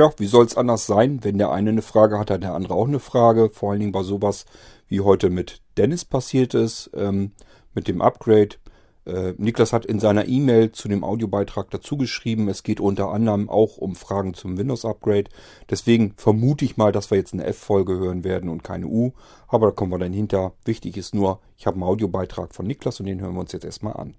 [0.00, 1.22] Tja, wie soll es anders sein?
[1.24, 3.50] Wenn der eine eine Frage hat, hat der andere auch eine Frage.
[3.50, 4.46] Vor allen Dingen bei sowas,
[4.88, 7.32] wie heute mit Dennis passiert ist, ähm,
[7.74, 8.56] mit dem Upgrade.
[9.04, 13.50] Äh, Niklas hat in seiner E-Mail zu dem Audiobeitrag dazu geschrieben, es geht unter anderem
[13.50, 15.28] auch um Fragen zum Windows-Upgrade.
[15.68, 19.12] Deswegen vermute ich mal, dass wir jetzt eine F-Folge hören werden und keine U.
[19.48, 20.54] Aber da kommen wir dann hinter.
[20.64, 23.66] Wichtig ist nur, ich habe einen Audiobeitrag von Niklas und den hören wir uns jetzt
[23.66, 24.16] erstmal an.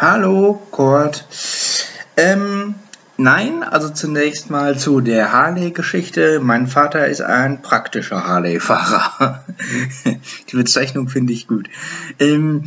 [0.00, 1.24] Hallo, Kurt.
[2.16, 2.74] Ähm,
[3.16, 6.40] nein, also zunächst mal zu der Harley-Geschichte.
[6.40, 9.44] Mein Vater ist ein praktischer Harley-Fahrer.
[10.50, 11.68] Die Bezeichnung finde ich gut.
[12.18, 12.64] Ähm,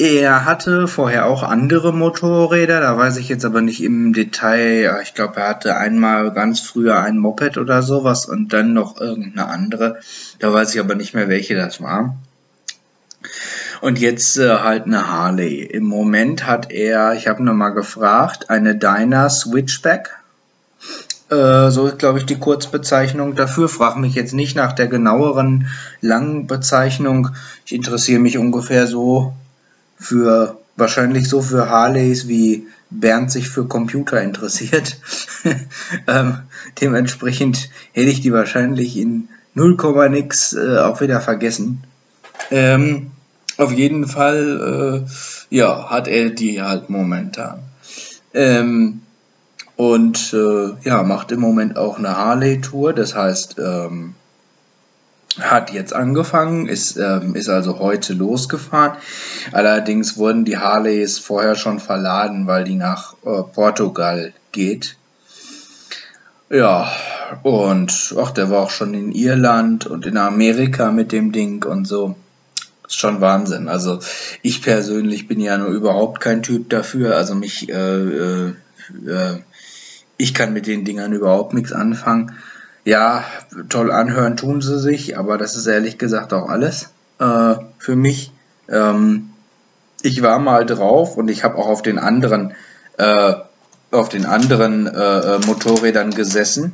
[0.00, 5.00] er hatte vorher auch andere Motorräder, da weiß ich jetzt aber nicht im Detail.
[5.02, 9.48] Ich glaube, er hatte einmal ganz früher ein Moped oder sowas und dann noch irgendeine
[9.48, 9.98] andere.
[10.38, 12.16] Da weiß ich aber nicht mehr, welche das war.
[13.80, 15.62] Und jetzt äh, halt eine Harley.
[15.62, 20.10] Im Moment hat er, ich habe nur mal gefragt, eine Dyna Switchback.
[21.30, 23.68] Äh, so ist, glaube ich, die Kurzbezeichnung dafür.
[23.68, 25.68] Frag mich jetzt nicht nach der genaueren
[26.00, 27.30] langen Bezeichnung.
[27.66, 29.34] Ich interessiere mich ungefähr so
[29.98, 34.96] für, wahrscheinlich so für Harleys, wie Bernd sich für Computer interessiert.
[36.06, 36.38] ähm,
[36.80, 39.76] dementsprechend hätte ich die wahrscheinlich in 0,
[40.08, 41.84] nix äh, auch wieder vergessen.
[42.50, 43.10] Ähm,
[43.58, 47.60] auf jeden Fall, äh, ja, hat er die halt momentan.
[48.32, 49.02] Ähm,
[49.76, 52.92] und äh, ja, macht im Moment auch eine Harley-Tour.
[52.92, 54.14] Das heißt, ähm,
[55.40, 58.96] hat jetzt angefangen, ist, ähm, ist also heute losgefahren.
[59.52, 64.96] Allerdings wurden die Harleys vorher schon verladen, weil die nach äh, Portugal geht.
[66.50, 66.90] Ja,
[67.42, 71.86] und ach, der war auch schon in Irland und in Amerika mit dem Ding und
[71.86, 72.16] so
[72.88, 73.68] ist schon Wahnsinn.
[73.68, 74.00] Also
[74.42, 77.16] ich persönlich bin ja nur überhaupt kein Typ dafür.
[77.16, 78.48] Also mich, äh, äh,
[79.06, 79.38] äh,
[80.16, 82.32] ich kann mit den Dingern überhaupt nichts anfangen.
[82.84, 83.24] Ja,
[83.68, 88.32] toll anhören tun sie sich, aber das ist ehrlich gesagt auch alles äh, für mich.
[88.68, 89.30] Ähm,
[90.02, 92.54] ich war mal drauf und ich habe auch auf den anderen,
[92.96, 93.34] äh,
[93.90, 96.72] auf den anderen äh, Motorrädern gesessen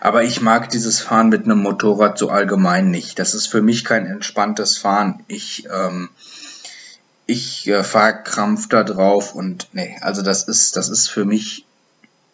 [0.00, 3.18] aber ich mag dieses Fahren mit einem Motorrad so allgemein nicht.
[3.18, 5.22] Das ist für mich kein entspanntes Fahren.
[5.28, 6.08] Ich, ähm,
[7.26, 11.66] ich äh, fahre Krampf da drauf und nee, also das ist, das ist für mich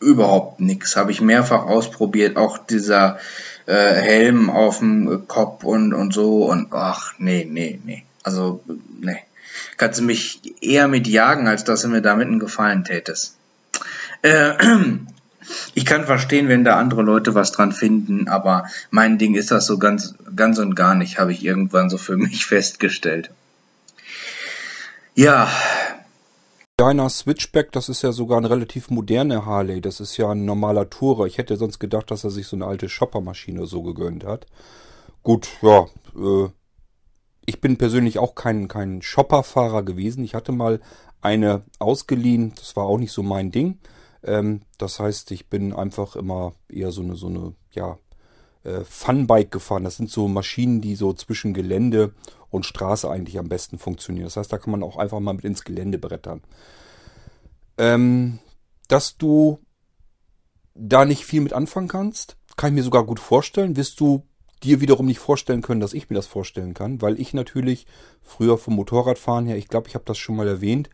[0.00, 0.96] überhaupt nichts.
[0.96, 2.36] Habe ich mehrfach ausprobiert.
[2.36, 3.18] Auch dieser
[3.66, 8.04] äh, Helm auf dem Kopf und, und so und ach, nee, nee, nee.
[8.22, 8.62] Also,
[9.00, 9.18] nee.
[9.76, 13.36] Kannst du mich eher mit jagen, als dass du mir damit einen Gefallen tätest.
[14.22, 14.54] Äh,
[15.74, 19.66] ich kann verstehen, wenn da andere Leute was dran finden, aber mein Ding ist das
[19.66, 23.30] so ganz, ganz und gar nicht, habe ich irgendwann so für mich festgestellt.
[25.14, 25.48] Ja.
[26.76, 29.80] Deiner Switchback, das ist ja sogar eine relativ moderne Harley.
[29.80, 31.26] Das ist ja ein normaler Tourer.
[31.26, 34.46] Ich hätte sonst gedacht, dass er sich so eine alte Shoppermaschine so gegönnt hat.
[35.22, 35.86] Gut, ja.
[36.14, 36.50] Äh,
[37.46, 40.22] ich bin persönlich auch kein, kein Shopperfahrer gewesen.
[40.22, 40.80] Ich hatte mal
[41.22, 42.52] eine ausgeliehen.
[42.56, 43.78] Das war auch nicht so mein Ding.
[44.26, 47.96] Ähm, das heißt, ich bin einfach immer eher so eine, so eine, ja,
[48.64, 49.84] äh, Funbike gefahren.
[49.84, 52.12] Das sind so Maschinen, die so zwischen Gelände
[52.50, 54.24] und Straße eigentlich am besten funktionieren.
[54.24, 56.42] Das heißt, da kann man auch einfach mal mit ins Gelände brettern.
[57.78, 58.40] Ähm,
[58.88, 59.60] dass du
[60.74, 63.76] da nicht viel mit anfangen kannst, kann ich mir sogar gut vorstellen.
[63.76, 64.26] Wirst du
[64.62, 67.86] dir wiederum nicht vorstellen können, dass ich mir das vorstellen kann, weil ich natürlich
[68.22, 70.90] früher vom Motorradfahren her, ich glaube, ich habe das schon mal erwähnt,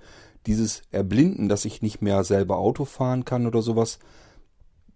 [0.46, 3.98] dieses Erblinden, dass ich nicht mehr selber Auto fahren kann oder sowas,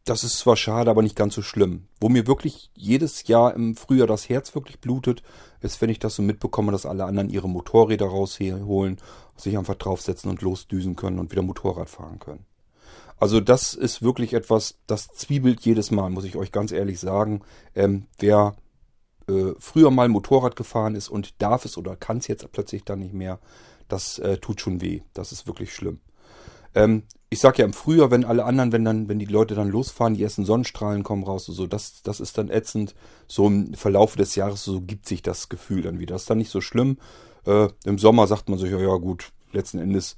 [0.04, 1.88] das ist zwar schade, aber nicht ganz so schlimm.
[2.00, 5.22] Wo mir wirklich jedes Jahr im Frühjahr das Herz wirklich blutet,
[5.60, 8.98] ist, wenn ich das so mitbekomme, dass alle anderen ihre Motorräder rausholen,
[9.36, 12.46] sich einfach draufsetzen und losdüsen können und wieder Motorrad fahren können.
[13.18, 17.42] Also das ist wirklich etwas, das zwiebelt jedes Mal, muss ich euch ganz ehrlich sagen.
[17.74, 18.54] Ähm, wer
[19.28, 23.00] äh, früher mal Motorrad gefahren ist und darf es oder kann es jetzt plötzlich dann
[23.00, 23.40] nicht mehr,
[23.88, 25.02] das äh, tut schon weh.
[25.14, 26.00] Das ist wirklich schlimm.
[26.74, 29.68] Ähm, ich sag ja im Frühjahr, wenn alle anderen, wenn dann, wenn die Leute dann
[29.68, 32.94] losfahren, die ersten Sonnenstrahlen kommen raus, so, das, das ist dann ätzend.
[33.26, 36.14] So im Verlauf des Jahres, so gibt sich das Gefühl dann wieder.
[36.14, 36.98] Das ist dann nicht so schlimm.
[37.46, 40.16] Äh, Im Sommer sagt man sich, ja, ja gut, letzten Endes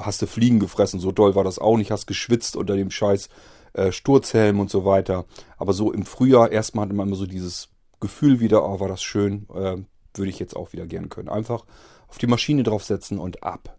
[0.00, 3.28] hast du Fliegen gefressen, so doll war das auch nicht, hast geschwitzt unter dem scheiß
[3.72, 5.24] äh, Sturzhelm und so weiter.
[5.56, 7.68] Aber so im Frühjahr erstmal hat man immer so dieses
[8.00, 9.78] Gefühl wieder, oh, war das schön, äh,
[10.14, 11.28] würde ich jetzt auch wieder gern können.
[11.28, 11.64] Einfach
[12.12, 13.78] auf die Maschine draufsetzen und ab.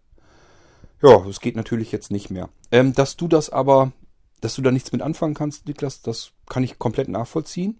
[1.00, 2.48] Ja, es geht natürlich jetzt nicht mehr.
[2.72, 3.92] Ähm, dass du das aber,
[4.40, 7.78] dass du da nichts mit anfangen kannst, Niklas, das kann ich komplett nachvollziehen.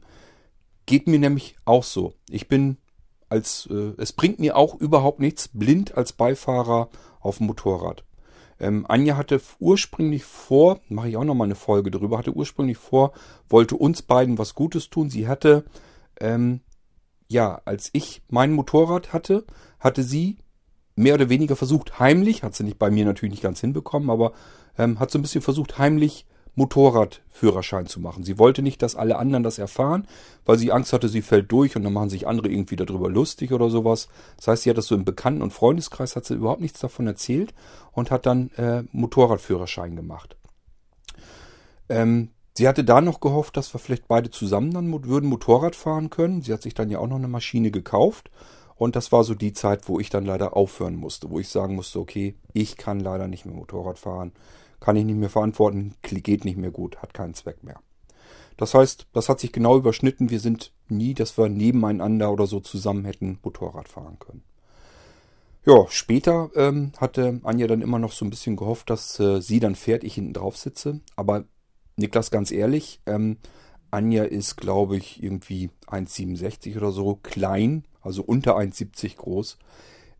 [0.87, 2.15] Geht mir nämlich auch so.
[2.31, 2.77] Ich bin
[3.29, 8.05] als, äh, es bringt mir auch überhaupt nichts, blind als Beifahrer auf dem Motorrad.
[8.61, 12.79] Ähm, Anja hatte ursprünglich vor, mache ich auch noch mal eine Folge darüber, hatte ursprünglich
[12.79, 13.13] vor,
[13.49, 15.11] wollte uns beiden was Gutes tun.
[15.11, 15.65] Sie hatte,
[16.21, 16.61] ähm,
[17.27, 19.45] ja, als ich mein Motorrad hatte,
[19.81, 20.39] hatte sie
[20.97, 24.33] mehr oder weniger versucht, heimlich, hat sie nicht bei mir natürlich nicht ganz hinbekommen, aber
[24.79, 26.27] ähm, hat so ein bisschen versucht, heimlich
[26.57, 28.23] Motorradführerschein zu machen.
[28.23, 30.07] Sie wollte nicht, dass alle anderen das erfahren,
[30.45, 33.53] weil sie Angst hatte, sie fällt durch und dann machen sich andere irgendwie darüber lustig
[33.53, 34.09] oder sowas.
[34.37, 37.07] Das heißt, sie hat das so im Bekannten- und Freundeskreis, hat sie überhaupt nichts davon
[37.07, 37.55] erzählt
[37.93, 40.37] und hat dann äh, Motorradführerschein gemacht.
[41.89, 46.11] Ähm, sie hatte da noch gehofft, dass wir vielleicht beide zusammen dann würden Motorrad fahren
[46.11, 46.43] können.
[46.43, 48.31] Sie hat sich dann ja auch noch eine Maschine gekauft.
[48.77, 51.77] Und das war so die Zeit, wo ich dann leider aufhören musste, wo ich sagen
[51.77, 54.33] musste, okay, ich kann leider nicht mehr Motorrad fahren
[54.85, 57.81] kann ich nicht mehr verantworten, geht nicht mehr gut, hat keinen Zweck mehr.
[58.59, 60.29] Das heißt, das hat sich genau überschnitten.
[60.29, 64.43] Wir sind nie, dass wir nebeneinander oder so zusammen hätten Motorrad fahren können.
[65.65, 69.59] Ja, später ähm, hatte Anja dann immer noch so ein bisschen gehofft, dass äh, sie
[69.59, 71.01] dann fährt, ich hinten drauf sitze.
[71.17, 71.45] Aber
[71.97, 73.39] Niklas, ganz ehrlich, ähm,
[73.91, 79.59] Anja ist, glaube ich, irgendwie 1,67 oder so klein, also unter 1,70 groß.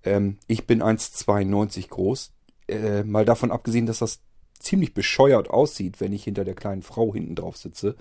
[0.03, 2.33] Ähm, ich bin 1,92 groß.
[2.67, 4.21] Äh, mal davon abgesehen, dass das
[4.59, 7.97] ziemlich bescheuert aussieht, wenn ich hinter der kleinen Frau hinten drauf sitze.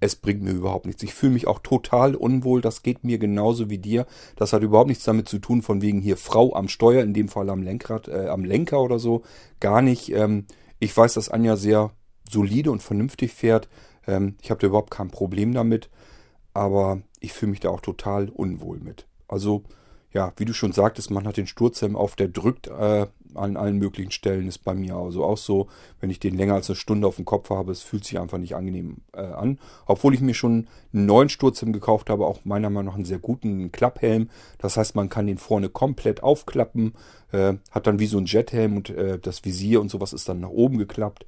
[0.00, 1.02] Es bringt mir überhaupt nichts.
[1.02, 2.60] Ich fühle mich auch total unwohl.
[2.60, 4.06] Das geht mir genauso wie dir.
[4.36, 7.28] Das hat überhaupt nichts damit zu tun, von wegen hier Frau am Steuer, in dem
[7.28, 9.22] Fall am Lenkrad, äh, am Lenker oder so.
[9.60, 10.12] Gar nicht.
[10.12, 10.46] Ähm,
[10.78, 11.92] ich weiß, dass Anja sehr
[12.28, 13.68] solide und vernünftig fährt.
[14.06, 15.90] Ähm, ich habe da überhaupt kein Problem damit.
[16.52, 19.06] Aber ich fühle mich da auch total unwohl mit.
[19.28, 19.64] Also,
[20.12, 23.78] ja, wie du schon sagtest, man hat den Sturzhelm auf, der drückt äh, an allen
[23.78, 25.68] möglichen Stellen ist bei mir also auch so,
[26.00, 28.38] wenn ich den länger als eine Stunde auf dem Kopf habe, es fühlt sich einfach
[28.38, 29.58] nicht angenehm äh, an.
[29.86, 33.18] Obwohl ich mir schon einen neuen Sturzhelm gekauft habe, auch meiner Meinung nach einen sehr
[33.18, 34.30] guten Klapphelm.
[34.58, 36.94] Das heißt, man kann den vorne komplett aufklappen,
[37.32, 40.40] äh, hat dann wie so ein Jethelm und äh, das Visier und sowas ist dann
[40.40, 41.26] nach oben geklappt.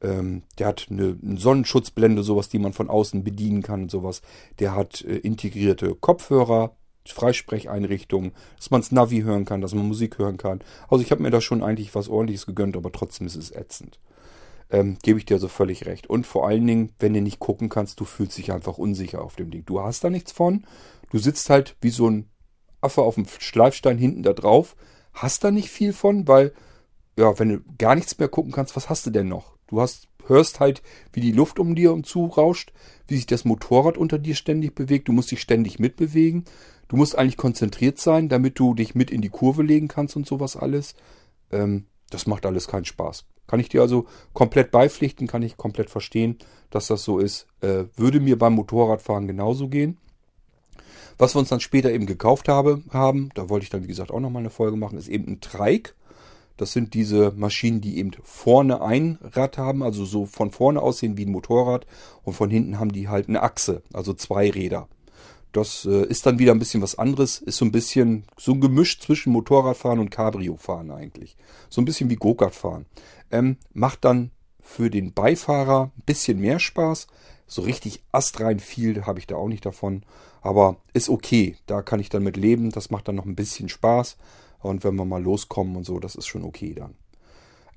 [0.00, 4.22] Ähm, der hat eine, eine, Sonnenschutzblende, sowas, die man von außen bedienen kann und sowas.
[4.60, 6.76] Der hat äh, integrierte Kopfhörer,
[7.12, 10.60] Freisprecheinrichtungen, dass man das Navi hören kann, dass man Musik hören kann.
[10.88, 13.98] Also ich habe mir da schon eigentlich was ordentliches gegönnt, aber trotzdem ist es ätzend.
[14.70, 16.08] Ähm, Gebe ich dir also völlig recht.
[16.08, 19.36] Und vor allen Dingen, wenn du nicht gucken kannst, du fühlst dich einfach unsicher auf
[19.36, 19.64] dem Ding.
[19.64, 20.64] Du hast da nichts von.
[21.10, 22.28] Du sitzt halt wie so ein
[22.80, 24.76] Affe auf dem Schleifstein hinten da drauf.
[25.12, 26.52] Hast da nicht viel von, weil,
[27.18, 29.56] ja, wenn du gar nichts mehr gucken kannst, was hast du denn noch?
[29.66, 30.82] Du hast, hörst halt,
[31.12, 32.72] wie die Luft um dir und zu rauscht,
[33.06, 35.08] wie sich das Motorrad unter dir ständig bewegt.
[35.08, 36.44] Du musst dich ständig mitbewegen.
[36.88, 40.26] Du musst eigentlich konzentriert sein, damit du dich mit in die Kurve legen kannst und
[40.26, 40.94] sowas alles.
[41.52, 43.26] Ähm, das macht alles keinen Spaß.
[43.46, 46.38] Kann ich dir also komplett beipflichten, kann ich komplett verstehen,
[46.70, 47.46] dass das so ist.
[47.60, 49.98] Äh, würde mir beim Motorradfahren genauso gehen.
[51.18, 54.10] Was wir uns dann später eben gekauft habe, haben, da wollte ich dann wie gesagt
[54.10, 55.92] auch nochmal eine Folge machen, ist eben ein Trike.
[56.56, 61.16] Das sind diese Maschinen, die eben vorne ein Rad haben, also so von vorne aussehen
[61.16, 61.86] wie ein Motorrad
[62.24, 64.88] und von hinten haben die halt eine Achse, also zwei Räder.
[65.52, 67.38] Das äh, ist dann wieder ein bisschen was anderes.
[67.38, 71.36] Ist so ein bisschen so ein Gemisch zwischen Motorradfahren und Cabrio-Fahren eigentlich.
[71.70, 72.86] So ein bisschen wie Go-Kart-Fahren.
[73.30, 74.30] Ähm, macht dann
[74.60, 77.06] für den Beifahrer ein bisschen mehr Spaß.
[77.46, 80.02] So richtig astrein viel habe ich da auch nicht davon.
[80.42, 81.56] Aber ist okay.
[81.66, 82.70] Da kann ich dann mit leben.
[82.70, 84.16] Das macht dann noch ein bisschen Spaß.
[84.60, 86.94] Und wenn wir mal loskommen und so, das ist schon okay dann.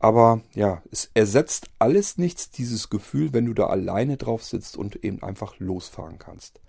[0.01, 5.03] Aber ja, es ersetzt alles nichts, dieses Gefühl, wenn du da alleine drauf sitzt und
[5.03, 6.59] eben einfach losfahren kannst.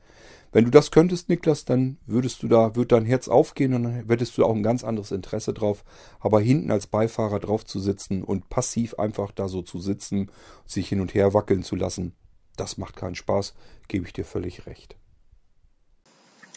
[0.52, 4.04] Wenn du das könntest, Niklas, dann würdest du da, wird dein Herz aufgehen und dann
[4.06, 5.82] hättest du auch ein ganz anderes Interesse drauf.
[6.20, 10.30] Aber hinten als Beifahrer drauf zu sitzen und passiv einfach da so zu sitzen,
[10.66, 12.12] sich hin und her wackeln zu lassen,
[12.56, 13.54] das macht keinen Spaß,
[13.88, 14.96] gebe ich dir völlig recht.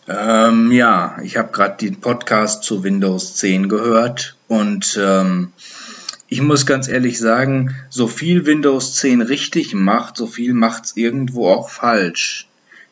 [0.08, 5.54] Ähm, ja, ich habe gerade den Podcast zu Windows 10 gehört und ähm,
[6.28, 10.98] ich muss ganz ehrlich sagen, so viel Windows 10 richtig macht, so viel macht es
[10.98, 12.48] irgendwo auch falsch.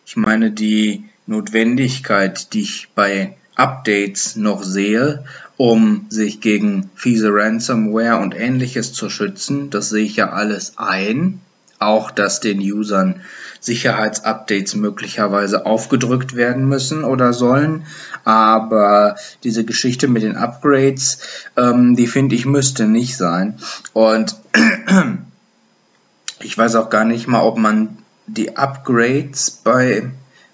[0.05, 5.23] Ich meine, die Notwendigkeit, die ich bei Updates noch sehe,
[5.57, 11.39] um sich gegen fiese Ransomware und ähnliches zu schützen, das sehe ich ja alles ein.
[11.79, 13.21] Auch, dass den Usern
[13.59, 17.85] Sicherheitsupdates möglicherweise aufgedrückt werden müssen oder sollen.
[18.25, 21.19] Aber diese Geschichte mit den Upgrades,
[21.57, 23.59] ähm, die finde ich müsste nicht sein.
[23.93, 24.35] Und
[26.41, 30.11] ich weiß auch gar nicht mal, ob man die Upgrades bei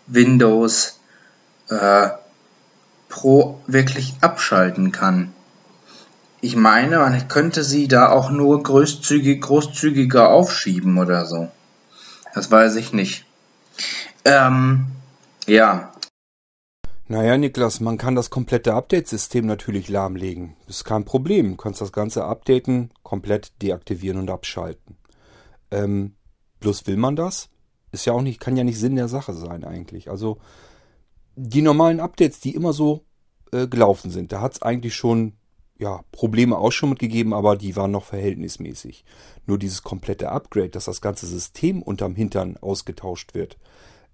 [0.08, 1.00] Windows
[1.70, 2.10] äh,
[3.10, 5.34] Pro wirklich abschalten kann.
[6.42, 11.50] ich meine, man könnte sie da auch nur großzügig, großzügiger aufschieben oder so.
[12.34, 13.26] Das weiß ich nicht.
[14.24, 14.86] Ähm,
[15.48, 15.92] ja.
[17.08, 20.56] Naja, Niklas, man kann das komplette Update-System natürlich lahmlegen.
[20.68, 21.52] Ist kein Problem.
[21.52, 24.98] Du kannst das Ganze updaten, komplett deaktivieren und abschalten.
[25.72, 26.16] Ähm,
[26.60, 27.50] bloß will man das?
[27.92, 30.10] Ist ja auch nicht, kann ja nicht Sinn der Sache sein eigentlich.
[30.10, 30.38] Also
[31.36, 33.06] die normalen Updates, die immer so
[33.52, 35.34] äh, gelaufen sind, da hat es eigentlich schon
[35.80, 39.06] ja, Probleme auch schon mitgegeben, aber die waren noch verhältnismäßig.
[39.46, 43.58] Nur dieses komplette Upgrade, dass das ganze System unterm Hintern ausgetauscht wird.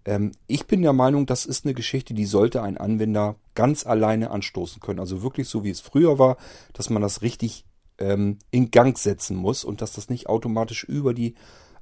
[0.05, 4.29] Ähm, ich bin der Meinung, das ist eine Geschichte, die sollte ein Anwender ganz alleine
[4.29, 4.99] anstoßen können.
[4.99, 6.37] Also wirklich so wie es früher war,
[6.73, 7.65] dass man das richtig
[7.97, 11.33] ähm, in Gang setzen muss und dass das nicht automatisch über die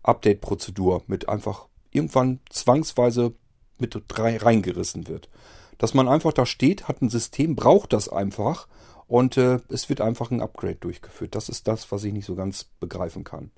[0.01, 3.33] Update-Prozedur mit einfach irgendwann zwangsweise
[3.79, 5.29] mit reingerissen wird.
[5.77, 8.67] Dass man einfach da steht, hat ein System, braucht das einfach
[9.07, 11.35] und äh, es wird einfach ein Upgrade durchgeführt.
[11.35, 13.51] Das ist das, was ich nicht so ganz begreifen kann.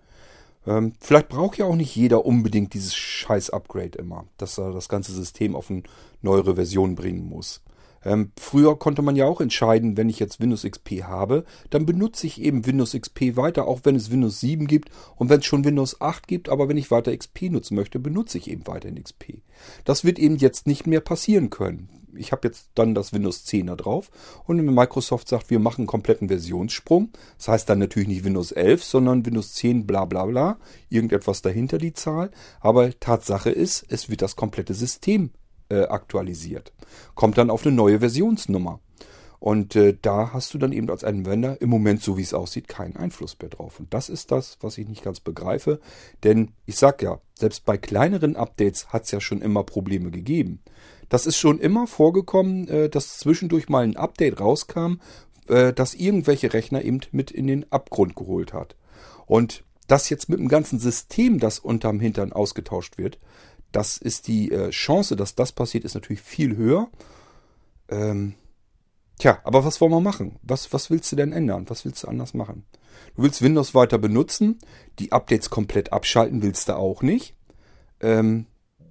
[0.68, 4.90] Ähm, vielleicht braucht ja auch nicht jeder unbedingt dieses scheiß Upgrade immer, dass er das
[4.90, 5.84] ganze System auf eine
[6.22, 7.62] neuere Version bringen muss.
[8.06, 12.28] Ähm, früher konnte man ja auch entscheiden, wenn ich jetzt Windows XP habe, dann benutze
[12.28, 15.66] ich eben Windows XP weiter, auch wenn es Windows 7 gibt und wenn es schon
[15.66, 19.42] Windows 8 gibt, aber wenn ich weiter XP nutzen möchte, benutze ich eben weiterhin XP.
[19.84, 23.68] Das wird eben jetzt nicht mehr passieren können ich habe jetzt dann das Windows 10
[23.68, 24.10] da drauf
[24.46, 27.10] und Microsoft sagt, wir machen einen kompletten Versionssprung.
[27.38, 30.58] Das heißt dann natürlich nicht Windows 11, sondern Windows 10 bla bla bla,
[30.90, 32.32] irgendetwas dahinter die Zahl.
[32.60, 35.32] Aber Tatsache ist, es wird das komplette System
[35.70, 36.74] äh, aktualisiert.
[37.16, 38.80] Kommt dann auf eine neue Versionsnummer.
[39.40, 42.68] Und äh, da hast du dann eben als Anwender im Moment, so wie es aussieht,
[42.68, 43.80] keinen Einfluss mehr drauf.
[43.80, 45.80] Und das ist das, was ich nicht ganz begreife.
[46.24, 50.62] Denn ich sag ja, selbst bei kleineren Updates hat es ja schon immer Probleme gegeben.
[51.10, 54.96] Das ist schon immer vorgekommen, äh, dass zwischendurch mal ein Update rauskam,
[55.48, 58.76] äh, das irgendwelche Rechner eben mit in den Abgrund geholt hat.
[59.28, 63.20] Und das jetzt mit dem ganzen System, das unterm Hintern ausgetauscht wird,
[63.76, 66.90] das ist die äh, Chance, dass das passiert, ist natürlich viel höher.
[67.90, 68.36] Ähm,
[69.20, 70.40] tja, aber was wollen wir machen?
[70.44, 71.66] Was, was willst du denn ändern?
[71.68, 72.66] Was willst du anders machen?
[73.16, 74.60] Du willst Windows weiter benutzen,
[75.00, 77.36] die Updates komplett abschalten willst du auch nicht.
[78.00, 78.48] Ähm,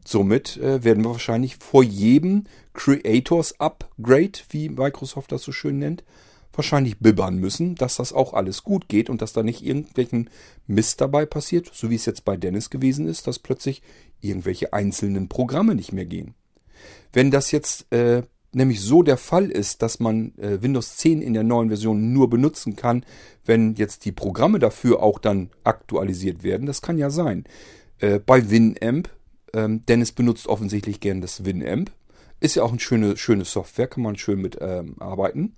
[0.06, 6.04] Somit äh, werden wir wahrscheinlich vor jedem Creators Upgrade, wie Microsoft das so schön nennt,
[6.52, 10.30] wahrscheinlich bibbern müssen, dass das auch alles gut geht und dass da nicht irgendwelchen
[10.66, 13.82] Mist dabei passiert, so wie es jetzt bei Dennis gewesen ist, dass plötzlich
[14.24, 16.34] irgendwelche einzelnen Programme nicht mehr gehen.
[17.12, 21.34] Wenn das jetzt äh, nämlich so der Fall ist, dass man äh, Windows 10 in
[21.34, 23.04] der neuen Version nur benutzen kann,
[23.44, 27.44] wenn jetzt die Programme dafür auch dann aktualisiert werden, das kann ja sein.
[27.98, 29.08] Äh, bei Winamp
[29.52, 31.92] ähm, Dennis benutzt offensichtlich gern das Winamp.
[32.40, 35.54] Ist ja auch eine schöne, schöne Software, kann man schön mit ähm, arbeiten.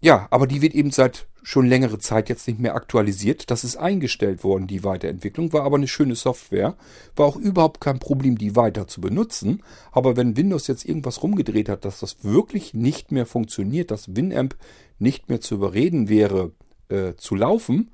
[0.00, 3.50] Ja, aber die wird eben seit schon längere Zeit jetzt nicht mehr aktualisiert.
[3.50, 5.52] Das ist eingestellt worden, die Weiterentwicklung.
[5.52, 6.76] War aber eine schöne Software.
[7.16, 9.62] War auch überhaupt kein Problem, die weiter zu benutzen.
[9.92, 14.56] Aber wenn Windows jetzt irgendwas rumgedreht hat, dass das wirklich nicht mehr funktioniert, dass Winamp
[14.98, 16.52] nicht mehr zu überreden wäre,
[16.88, 17.90] äh, zu laufen,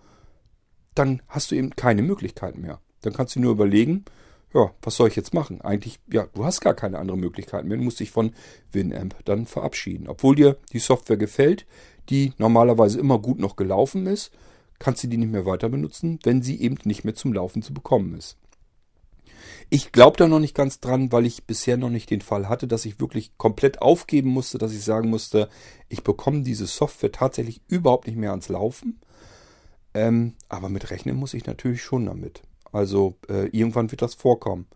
[0.94, 2.80] dann hast du eben keine Möglichkeit mehr.
[3.02, 4.04] Dann kannst du nur überlegen,
[4.54, 5.60] ja, was soll ich jetzt machen?
[5.60, 7.76] Eigentlich, ja, du hast gar keine andere Möglichkeit mehr.
[7.76, 8.32] Du musst dich von
[8.72, 10.08] Winamp dann verabschieden.
[10.08, 11.66] Obwohl dir die Software gefällt,
[12.08, 14.30] die normalerweise immer gut noch gelaufen ist,
[14.78, 17.72] kannst du die nicht mehr weiter benutzen, wenn sie eben nicht mehr zum Laufen zu
[17.72, 18.36] bekommen ist.
[19.68, 22.68] Ich glaube da noch nicht ganz dran, weil ich bisher noch nicht den Fall hatte,
[22.68, 25.48] dass ich wirklich komplett aufgeben musste, dass ich sagen musste,
[25.88, 29.00] ich bekomme diese Software tatsächlich überhaupt nicht mehr ans Laufen.
[29.94, 32.42] Ähm, aber mit rechnen muss ich natürlich schon damit.
[32.70, 34.66] Also äh, irgendwann wird das vorkommen.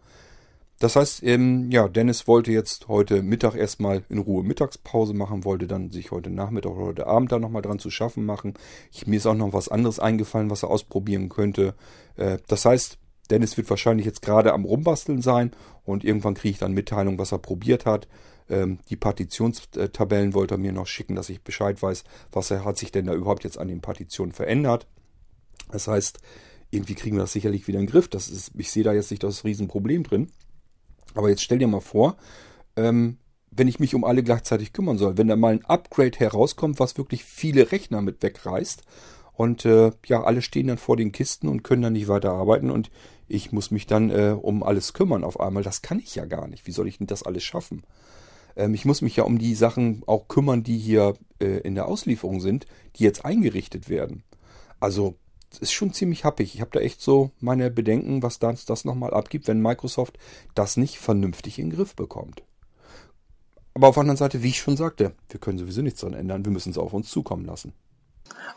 [0.80, 5.66] Das heißt, ähm, ja, Dennis wollte jetzt heute Mittag erstmal in Ruhe Mittagspause machen, wollte
[5.66, 8.54] dann sich heute Nachmittag oder heute Abend da nochmal dran zu schaffen machen.
[8.90, 11.74] Ich, mir ist auch noch was anderes eingefallen, was er ausprobieren könnte.
[12.16, 12.96] Äh, das heißt,
[13.28, 15.50] Dennis wird wahrscheinlich jetzt gerade am Rumbasteln sein
[15.84, 18.08] und irgendwann kriege ich dann Mitteilung, was er probiert hat.
[18.48, 22.78] Ähm, die Partitionstabellen wollte er mir noch schicken, dass ich Bescheid weiß, was er hat
[22.78, 24.86] sich denn da überhaupt jetzt an den Partitionen verändert.
[25.70, 26.20] Das heißt,
[26.70, 28.08] irgendwie kriegen wir das sicherlich wieder in den Griff.
[28.08, 30.30] Das ist, ich sehe da jetzt nicht das Riesenproblem drin.
[31.14, 32.16] Aber jetzt stell dir mal vor,
[32.76, 33.18] ähm,
[33.50, 36.96] wenn ich mich um alle gleichzeitig kümmern soll, wenn da mal ein Upgrade herauskommt, was
[36.96, 38.82] wirklich viele Rechner mit wegreißt
[39.32, 42.70] und äh, ja, alle stehen dann vor den Kisten und können dann nicht weiter arbeiten
[42.70, 42.90] und
[43.26, 45.62] ich muss mich dann äh, um alles kümmern auf einmal.
[45.62, 46.66] Das kann ich ja gar nicht.
[46.66, 47.84] Wie soll ich denn das alles schaffen?
[48.56, 51.86] Ähm, ich muss mich ja um die Sachen auch kümmern, die hier äh, in der
[51.86, 54.24] Auslieferung sind, die jetzt eingerichtet werden.
[54.80, 55.14] Also
[55.58, 56.54] ist schon ziemlich happig.
[56.54, 60.18] Ich habe da echt so meine Bedenken, was das, das nochmal abgibt, wenn Microsoft
[60.54, 62.42] das nicht vernünftig in den Griff bekommt.
[63.74, 66.44] Aber auf der anderen Seite, wie ich schon sagte, wir können sowieso nichts dran ändern.
[66.44, 67.72] Wir müssen es auf uns zukommen lassen.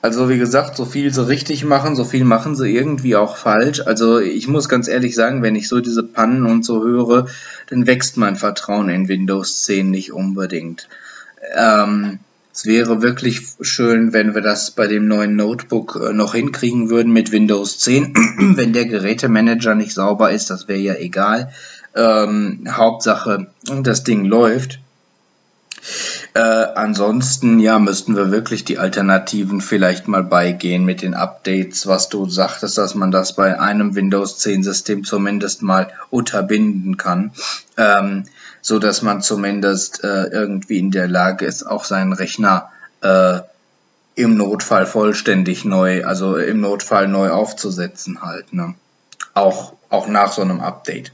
[0.01, 3.81] Also wie gesagt, so viel sie richtig machen, so viel machen sie irgendwie auch falsch.
[3.81, 7.27] Also ich muss ganz ehrlich sagen, wenn ich so diese Pannen und so höre,
[7.69, 10.89] dann wächst mein Vertrauen in Windows 10 nicht unbedingt.
[11.55, 12.19] Ähm,
[12.53, 17.11] es wäre wirklich schön, wenn wir das bei dem neuen Notebook äh, noch hinkriegen würden
[17.11, 18.13] mit Windows 10.
[18.57, 21.51] wenn der Gerätemanager nicht sauber ist, das wäre ja egal.
[21.95, 23.47] Ähm, Hauptsache,
[23.81, 24.79] das Ding läuft.
[26.35, 32.09] Äh, ansonsten, ja, müssten wir wirklich die Alternativen vielleicht mal beigehen mit den Updates, was
[32.09, 37.31] du sagtest, dass man das bei einem Windows 10 System zumindest mal unterbinden kann,
[37.77, 38.25] ähm,
[38.63, 42.69] so dass man zumindest äh, irgendwie in der Lage ist, auch seinen Rechner
[43.01, 43.41] äh,
[44.15, 48.73] im Notfall vollständig neu, also im Notfall neu aufzusetzen halt, ne?
[49.33, 51.11] Auch, auch nach so einem Update.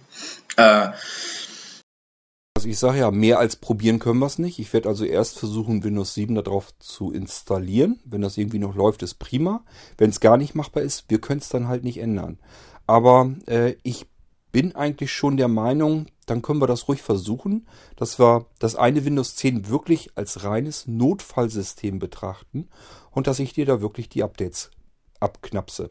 [0.57, 0.89] Äh,
[2.55, 4.59] also ich sage ja, mehr als probieren können wir es nicht.
[4.59, 7.99] Ich werde also erst versuchen, Windows 7 darauf zu installieren.
[8.03, 9.63] Wenn das irgendwie noch läuft, ist prima.
[9.97, 12.37] Wenn es gar nicht machbar ist, wir können es dann halt nicht ändern.
[12.85, 14.05] Aber äh, ich
[14.51, 19.05] bin eigentlich schon der Meinung, dann können wir das ruhig versuchen, dass wir das eine
[19.05, 22.67] Windows 10 wirklich als reines Notfallsystem betrachten
[23.11, 24.71] und dass ich dir da wirklich die Updates
[25.19, 25.89] abknapse.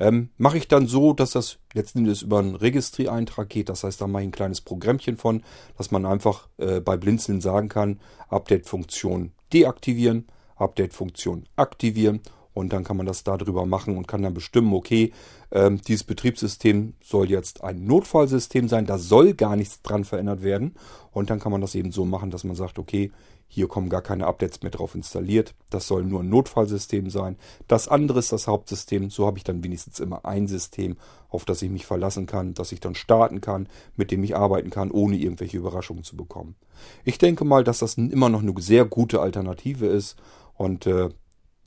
[0.00, 3.68] Ähm, mache ich dann so, dass das letzten Endes über einen Registriereintrag geht.
[3.68, 5.42] Das heißt, da mache ich ein kleines Programmchen von,
[5.76, 12.20] dass man einfach äh, bei Blinzeln sagen kann, Update-Funktion deaktivieren, Update-Funktion aktivieren
[12.58, 15.12] und dann kann man das darüber machen und kann dann bestimmen, okay,
[15.52, 20.74] ähm, dieses Betriebssystem soll jetzt ein Notfallsystem sein, da soll gar nichts dran verändert werden.
[21.12, 23.12] Und dann kann man das eben so machen, dass man sagt, okay,
[23.46, 25.54] hier kommen gar keine Updates mehr drauf installiert.
[25.70, 27.36] Das soll nur ein Notfallsystem sein.
[27.68, 29.08] Das andere ist das Hauptsystem.
[29.08, 30.96] So habe ich dann wenigstens immer ein System,
[31.28, 34.70] auf das ich mich verlassen kann, das ich dann starten kann, mit dem ich arbeiten
[34.70, 36.56] kann, ohne irgendwelche Überraschungen zu bekommen.
[37.04, 40.16] Ich denke mal, dass das immer noch eine sehr gute Alternative ist.
[40.54, 41.08] Und äh,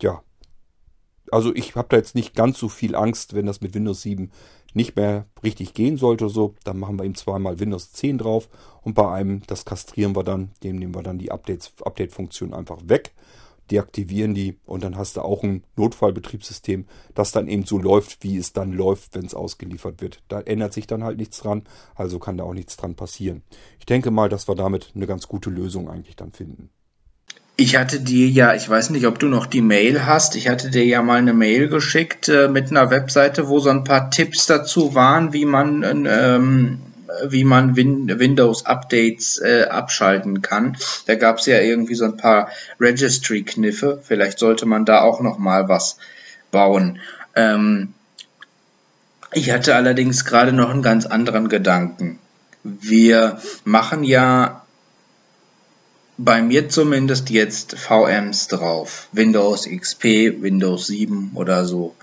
[0.01, 0.21] ja,
[1.31, 4.31] also ich habe da jetzt nicht ganz so viel Angst, wenn das mit Windows 7
[4.73, 8.49] nicht mehr richtig gehen sollte so, dann machen wir ihm zweimal Windows 10 drauf
[8.83, 13.13] und bei einem, das kastrieren wir dann, dem nehmen wir dann die Update-Funktion einfach weg,
[13.69, 18.37] deaktivieren die und dann hast du auch ein Notfallbetriebssystem, das dann eben so läuft, wie
[18.37, 20.21] es dann läuft, wenn es ausgeliefert wird.
[20.27, 21.63] Da ändert sich dann halt nichts dran,
[21.95, 23.43] also kann da auch nichts dran passieren.
[23.79, 26.69] Ich denke mal, dass wir damit eine ganz gute Lösung eigentlich dann finden.
[27.61, 30.71] Ich hatte dir ja, ich weiß nicht, ob du noch die Mail hast, ich hatte
[30.71, 34.47] dir ja mal eine Mail geschickt äh, mit einer Webseite, wo so ein paar Tipps
[34.47, 36.79] dazu waren, wie man, ähm,
[37.27, 40.75] wie man Win Windows-Updates äh, abschalten kann.
[41.05, 44.01] Da gab es ja irgendwie so ein paar Registry-Kniffe.
[44.01, 45.97] Vielleicht sollte man da auch noch mal was
[46.49, 46.97] bauen.
[47.35, 47.93] Ähm,
[49.33, 52.17] ich hatte allerdings gerade noch einen ganz anderen Gedanken.
[52.63, 54.60] Wir machen ja
[56.17, 59.07] bei mir zumindest jetzt VMs drauf.
[59.11, 61.95] Windows XP, Windows 7 oder so.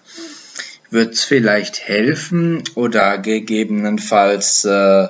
[0.90, 5.08] Wird es vielleicht helfen oder gegebenenfalls äh,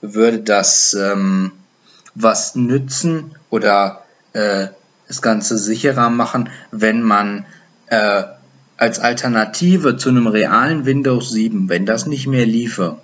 [0.00, 1.52] würde das ähm,
[2.14, 4.68] was nützen oder äh,
[5.08, 7.46] das Ganze sicherer machen, wenn man
[7.86, 8.24] äh,
[8.76, 12.98] als Alternative zu einem realen Windows 7, wenn das nicht mehr liefe,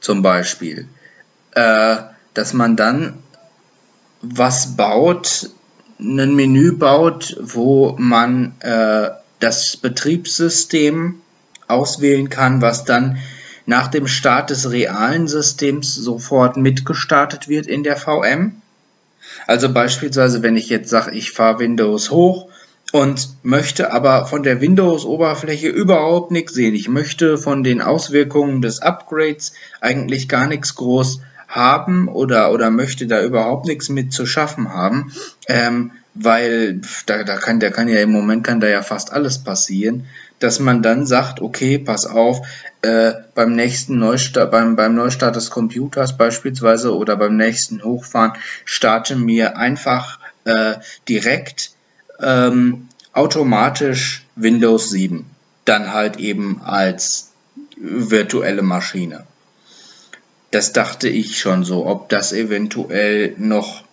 [0.00, 0.88] zum Beispiel,
[1.52, 1.96] äh,
[2.34, 3.14] dass man dann
[4.22, 5.50] was baut,
[5.98, 11.20] ein Menü baut, wo man äh, das Betriebssystem
[11.68, 13.18] auswählen kann, was dann
[13.66, 18.62] nach dem Start des realen Systems sofort mitgestartet wird in der VM.
[19.46, 22.48] Also beispielsweise, wenn ich jetzt sage, ich fahre Windows hoch
[22.92, 26.74] und möchte aber von der Windows-Oberfläche überhaupt nichts sehen.
[26.74, 33.06] Ich möchte von den Auswirkungen des Upgrades eigentlich gar nichts groß haben oder, oder möchte
[33.06, 35.12] da überhaupt nichts mit zu schaffen haben,
[35.48, 39.38] ähm, weil da, da kann, der kann ja im Moment kann da ja fast alles
[39.38, 40.06] passieren,
[40.38, 42.46] dass man dann sagt, okay, pass auf,
[42.82, 48.32] äh, beim nächsten Neustart, beim, beim Neustart des Computers beispielsweise oder beim nächsten Hochfahren
[48.64, 50.74] starte mir einfach äh,
[51.08, 51.70] direkt
[52.20, 55.26] ähm, automatisch Windows 7.
[55.64, 57.32] Dann halt eben als
[57.76, 59.24] virtuelle Maschine.
[60.56, 63.84] Das dachte ich schon so, ob das eventuell noch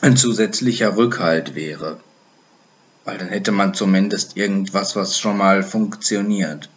[0.00, 2.00] ein zusätzlicher Rückhalt wäre.
[3.04, 6.68] Weil dann hätte man zumindest irgendwas, was schon mal funktioniert.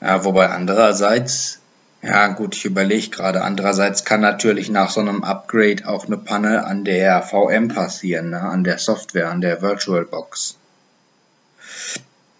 [0.00, 1.58] Ja, wobei andererseits,
[2.00, 6.64] ja gut, ich überlege gerade, andererseits kann natürlich nach so einem Upgrade auch eine Panne
[6.64, 8.40] an der VM passieren, ne?
[8.40, 10.56] an der Software, an der VirtualBox.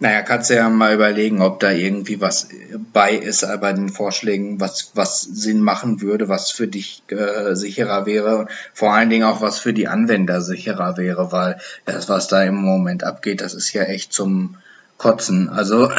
[0.03, 2.49] Naja, kannst du ja mal überlegen, ob da irgendwie was
[2.93, 7.55] bei ist äh, bei den Vorschlägen, was, was Sinn machen würde, was für dich äh,
[7.55, 12.27] sicherer wäre, vor allen Dingen auch was für die Anwender sicherer wäre, weil das, was
[12.27, 14.57] da im Moment abgeht, das ist ja echt zum
[14.99, 15.49] Kotzen.
[15.49, 15.93] Also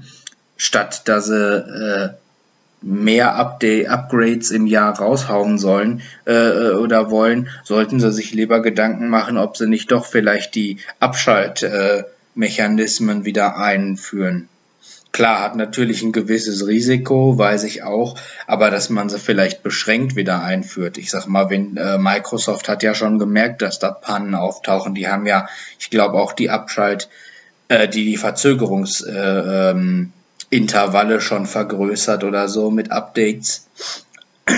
[0.58, 2.10] statt dass sie äh,
[2.82, 9.08] mehr Update, Upgrades im Jahr raushauen sollen äh, oder wollen, sollten sie sich lieber Gedanken
[9.08, 12.15] machen, ob sie nicht doch vielleicht die Abschaltmechanismen äh,
[13.24, 14.48] wieder einführen.
[15.16, 20.14] Klar, hat natürlich ein gewisses Risiko, weiß ich auch, aber dass man sie vielleicht beschränkt
[20.14, 20.98] wieder einführt.
[20.98, 24.94] Ich sag mal, wenn äh, Microsoft hat ja schon gemerkt, dass da Pannen auftauchen.
[24.94, 27.08] Die haben ja, ich glaube auch die Abschalt,
[27.68, 30.12] äh, die die Verzögerungs äh, ähm,
[31.20, 33.68] schon vergrößert oder so mit Updates.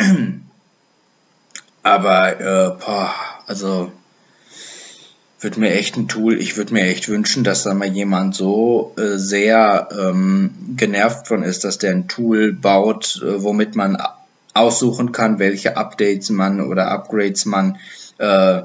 [1.84, 3.14] Aber äh, boah,
[3.46, 3.92] also
[5.40, 8.92] würde mir echt ein Tool, ich würde mir echt wünschen, dass da mal jemand so
[8.96, 13.96] äh, sehr ähm, genervt von ist, dass der ein Tool baut, äh, womit man
[14.54, 17.78] aussuchen kann, welche Updates man oder Upgrades man
[18.18, 18.62] äh,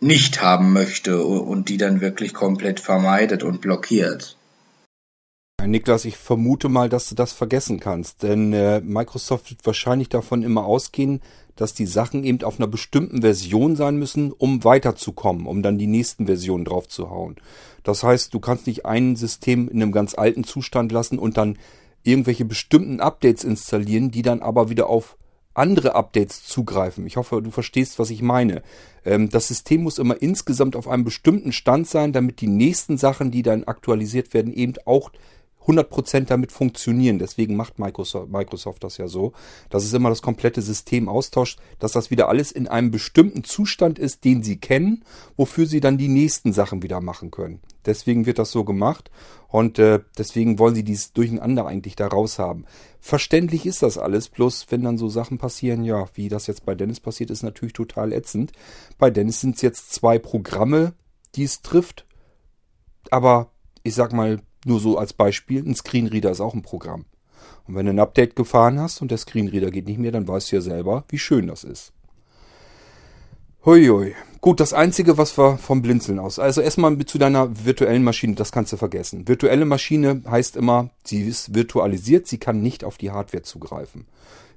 [0.00, 4.36] nicht haben möchte und die dann wirklich komplett vermeidet und blockiert.
[5.66, 10.42] Niklas, ich vermute mal, dass du das vergessen kannst, denn äh, Microsoft wird wahrscheinlich davon
[10.42, 11.20] immer ausgehen,
[11.56, 15.86] dass die Sachen eben auf einer bestimmten Version sein müssen, um weiterzukommen, um dann die
[15.86, 17.36] nächsten Versionen draufzuhauen.
[17.82, 21.58] Das heißt, du kannst nicht ein System in einem ganz alten Zustand lassen und dann
[22.02, 25.16] irgendwelche bestimmten Updates installieren, die dann aber wieder auf
[25.54, 27.06] andere Updates zugreifen.
[27.06, 28.62] Ich hoffe, du verstehst, was ich meine.
[29.04, 33.30] Ähm, das System muss immer insgesamt auf einem bestimmten Stand sein, damit die nächsten Sachen,
[33.30, 35.10] die dann aktualisiert werden, eben auch
[35.66, 37.18] 100% damit funktionieren.
[37.18, 39.32] Deswegen macht Microsoft, Microsoft das ja so,
[39.70, 43.98] dass es immer das komplette System austauscht, dass das wieder alles in einem bestimmten Zustand
[43.98, 45.04] ist, den sie kennen,
[45.36, 47.60] wofür sie dann die nächsten Sachen wieder machen können.
[47.84, 49.10] Deswegen wird das so gemacht
[49.48, 52.64] und äh, deswegen wollen sie dieses Durcheinander eigentlich da raus haben.
[53.00, 56.74] Verständlich ist das alles, bloß wenn dann so Sachen passieren, ja, wie das jetzt bei
[56.74, 58.52] Dennis passiert, ist natürlich total ätzend.
[58.98, 60.94] Bei Dennis sind es jetzt zwei Programme,
[61.34, 62.06] die es trifft,
[63.10, 63.50] aber
[63.82, 67.04] ich sag mal, nur so als Beispiel, ein Screenreader ist auch ein Programm.
[67.66, 70.50] Und wenn du ein Update gefahren hast und der Screenreader geht nicht mehr, dann weißt
[70.50, 71.92] du ja selber, wie schön das ist.
[73.64, 74.14] Huiui.
[74.40, 76.40] Gut, das Einzige, was wir vom Blinzeln aus.
[76.40, 79.28] Also erstmal zu deiner virtuellen Maschine, das kannst du vergessen.
[79.28, 84.06] Virtuelle Maschine heißt immer, sie ist virtualisiert, sie kann nicht auf die Hardware zugreifen.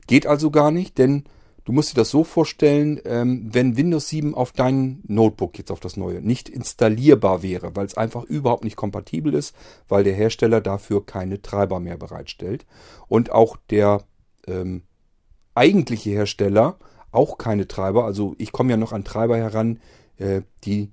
[0.07, 1.25] Geht also gar nicht, denn
[1.65, 5.79] Du musst dir das so vorstellen, ähm, wenn Windows 7 auf dein Notebook, jetzt auf
[5.79, 9.55] das neue, nicht installierbar wäre, weil es einfach überhaupt nicht kompatibel ist,
[9.87, 12.67] weil der Hersteller dafür keine Treiber mehr bereitstellt
[13.07, 14.03] und auch der
[14.47, 14.83] ähm,
[15.55, 16.77] eigentliche Hersteller
[17.11, 19.79] auch keine Treiber, also ich komme ja noch an Treiber heran,
[20.17, 20.91] äh, die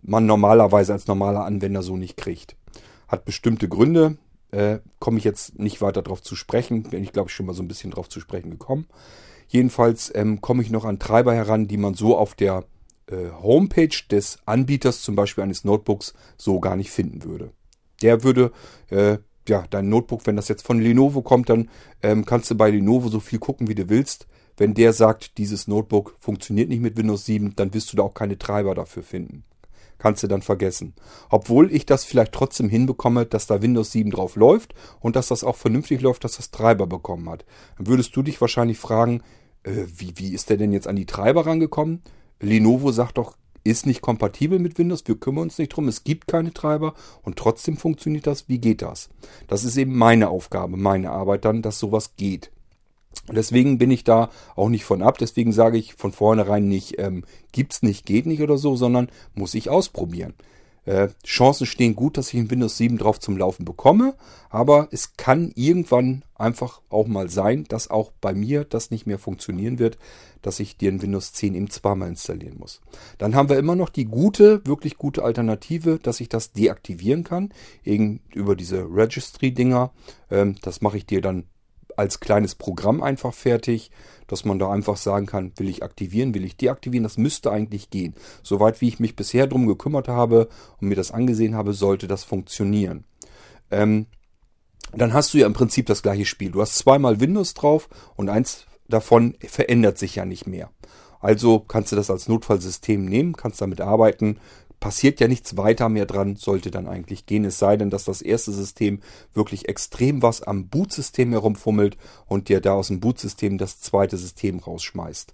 [0.00, 2.56] man normalerweise als normaler Anwender so nicht kriegt.
[3.08, 4.16] Hat bestimmte Gründe,
[4.50, 7.52] äh, komme ich jetzt nicht weiter darauf zu sprechen, bin ich glaube ich schon mal
[7.52, 8.86] so ein bisschen darauf zu sprechen gekommen.
[9.48, 12.64] Jedenfalls ähm, komme ich noch an Treiber heran, die man so auf der
[13.06, 17.50] äh, Homepage des Anbieters, zum Beispiel eines Notebooks, so gar nicht finden würde.
[18.02, 18.52] Der würde,
[18.90, 21.70] äh, ja, dein Notebook, wenn das jetzt von Lenovo kommt, dann
[22.02, 24.26] ähm, kannst du bei Lenovo so viel gucken, wie du willst.
[24.56, 28.14] Wenn der sagt, dieses Notebook funktioniert nicht mit Windows 7, dann wirst du da auch
[28.14, 29.44] keine Treiber dafür finden.
[29.98, 30.94] Kannst du dann vergessen.
[31.30, 35.44] Obwohl ich das vielleicht trotzdem hinbekomme, dass da Windows 7 drauf läuft und dass das
[35.44, 37.44] auch vernünftig läuft, dass das Treiber bekommen hat.
[37.78, 39.22] Dann würdest du dich wahrscheinlich fragen,
[39.62, 42.02] äh, wie, wie ist der denn jetzt an die Treiber rangekommen?
[42.40, 46.28] Lenovo sagt doch, ist nicht kompatibel mit Windows, wir kümmern uns nicht drum, es gibt
[46.28, 48.48] keine Treiber und trotzdem funktioniert das.
[48.48, 49.08] Wie geht das?
[49.48, 52.52] Das ist eben meine Aufgabe, meine Arbeit dann, dass sowas geht.
[53.30, 55.18] Deswegen bin ich da auch nicht von ab.
[55.18, 59.54] Deswegen sage ich von vornherein nicht, ähm, gibt's nicht, geht nicht oder so, sondern muss
[59.54, 60.34] ich ausprobieren.
[60.86, 64.14] Äh, Chancen stehen gut, dass ich in Windows 7 drauf zum Laufen bekomme,
[64.50, 69.18] aber es kann irgendwann einfach auch mal sein, dass auch bei mir das nicht mehr
[69.18, 69.98] funktionieren wird,
[70.42, 72.80] dass ich dir in Windows 10 eben zweimal installieren muss.
[73.18, 77.52] Dann haben wir immer noch die gute, wirklich gute Alternative, dass ich das deaktivieren kann,
[77.84, 79.90] eben über diese Registry-Dinger.
[80.30, 81.46] Ähm, das mache ich dir dann
[81.96, 83.90] als kleines Programm einfach fertig,
[84.26, 87.90] dass man da einfach sagen kann, will ich aktivieren, will ich deaktivieren, das müsste eigentlich
[87.90, 88.14] gehen.
[88.42, 90.48] Soweit wie ich mich bisher drum gekümmert habe
[90.80, 93.04] und mir das angesehen habe, sollte das funktionieren.
[93.70, 94.06] Ähm,
[94.92, 96.50] dann hast du ja im Prinzip das gleiche Spiel.
[96.50, 100.70] Du hast zweimal Windows drauf und eins davon verändert sich ja nicht mehr.
[101.20, 104.38] Also kannst du das als Notfallsystem nehmen, kannst damit arbeiten,
[104.80, 107.44] passiert ja nichts weiter mehr dran, sollte dann eigentlich gehen.
[107.44, 109.00] Es sei denn, dass das erste System
[109.34, 114.58] wirklich extrem was am Bootsystem herumfummelt und dir da aus dem Bootsystem das zweite System
[114.58, 115.32] rausschmeißt.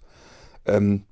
[0.66, 1.04] Ähm,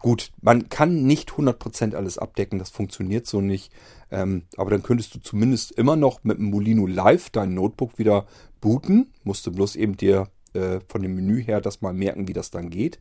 [0.00, 3.72] gut, man kann nicht 100% alles abdecken, das funktioniert so nicht.
[4.10, 8.26] Ähm, aber dann könntest du zumindest immer noch mit dem Molino Live dein Notebook wieder
[8.60, 9.12] booten.
[9.24, 12.50] Musst du bloß eben dir äh, von dem Menü her das mal merken, wie das
[12.50, 13.00] dann geht.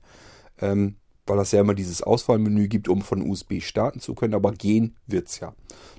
[0.59, 4.51] Ähm, weil das ja immer dieses Auswahlmenü gibt, um von USB starten zu können, aber
[4.51, 5.53] gehen wird's ja.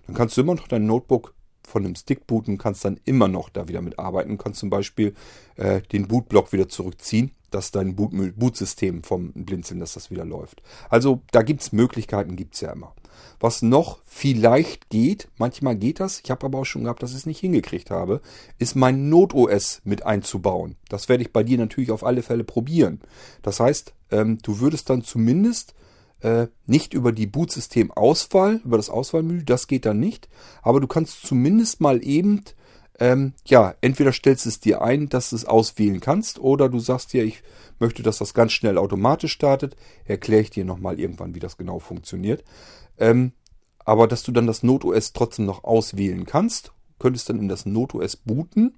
[0.06, 1.34] Dann kannst du immer noch dein Notebook
[1.66, 5.14] von einem Stick booten, kannst dann immer noch da wieder mitarbeiten, kannst zum Beispiel
[5.56, 10.62] äh, den Bootblock wieder zurückziehen, dass dein Boot Bootsystem vom Blinzeln, dass das wieder läuft.
[10.88, 12.94] Also da gibt's Möglichkeiten, gibt's ja immer.
[13.40, 17.18] Was noch vielleicht geht, manchmal geht das, ich habe aber auch schon gehabt, dass ich
[17.18, 18.20] es nicht hingekriegt habe,
[18.58, 20.76] ist mein Not-OS mit einzubauen.
[20.88, 23.00] Das werde ich bei dir natürlich auf alle Fälle probieren.
[23.42, 25.74] Das heißt, ähm, du würdest dann zumindest
[26.20, 30.28] äh, nicht über die Bootsystem-Auswahl, über das Auswahlmenü, das geht dann nicht,
[30.62, 32.42] aber du kannst zumindest mal eben
[32.98, 36.78] ähm, ja, entweder stellst du es dir ein, dass du es auswählen kannst, oder du
[36.78, 37.42] sagst dir, ich
[37.78, 39.76] möchte, dass das ganz schnell automatisch startet.
[40.04, 42.42] Erkläre ich dir nochmal irgendwann, wie das genau funktioniert.
[42.98, 43.32] Ähm,
[43.84, 48.16] aber dass du dann das NotOS trotzdem noch auswählen kannst, könntest dann in das NotOS
[48.16, 48.76] booten.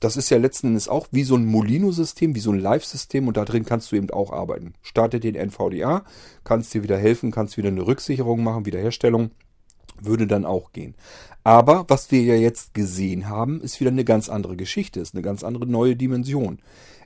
[0.00, 3.36] Das ist ja letzten Endes auch wie so ein Molino-System, wie so ein Live-System und
[3.36, 4.74] da drin kannst du eben auch arbeiten.
[4.82, 6.04] Starte den NVDA,
[6.42, 9.30] kannst dir wieder helfen, kannst wieder eine Rücksicherung machen, Wiederherstellung,
[10.04, 10.94] würde dann auch gehen.
[11.44, 15.22] Aber was wir ja jetzt gesehen haben, ist wieder eine ganz andere Geschichte, ist eine
[15.22, 16.60] ganz andere neue Dimension.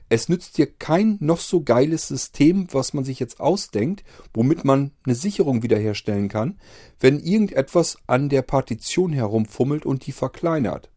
[0.09, 4.91] Es nützt dir kein noch so geiles System, was man sich jetzt ausdenkt, womit man
[5.05, 6.57] eine Sicherung wiederherstellen kann,
[6.99, 10.89] wenn irgendetwas an der Partition herumfummelt und die verkleinert.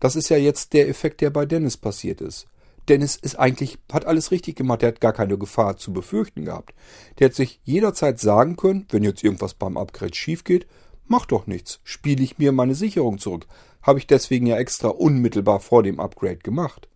[0.00, 2.46] Das ist ja jetzt der Effekt, der bei Dennis passiert ist.
[2.88, 6.74] Dennis ist eigentlich, hat alles richtig gemacht, der hat gar keine Gefahr zu befürchten gehabt.
[7.18, 10.66] Der hat sich jederzeit sagen können, wenn jetzt irgendwas beim Upgrade schief geht,
[11.08, 13.46] mach doch nichts, spiele ich mir meine Sicherung zurück.
[13.82, 16.88] Habe ich deswegen ja extra unmittelbar vor dem Upgrade gemacht.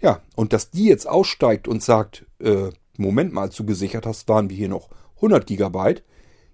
[0.00, 4.28] Ja, und dass die jetzt aussteigt und sagt, äh, Moment mal, als du gesichert hast,
[4.28, 6.02] waren wir hier noch 100 Gigabyte.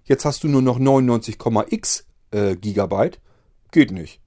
[0.03, 3.19] Jetzt hast du nur noch 99,x äh, Gigabyte.
[3.71, 4.19] Geht nicht.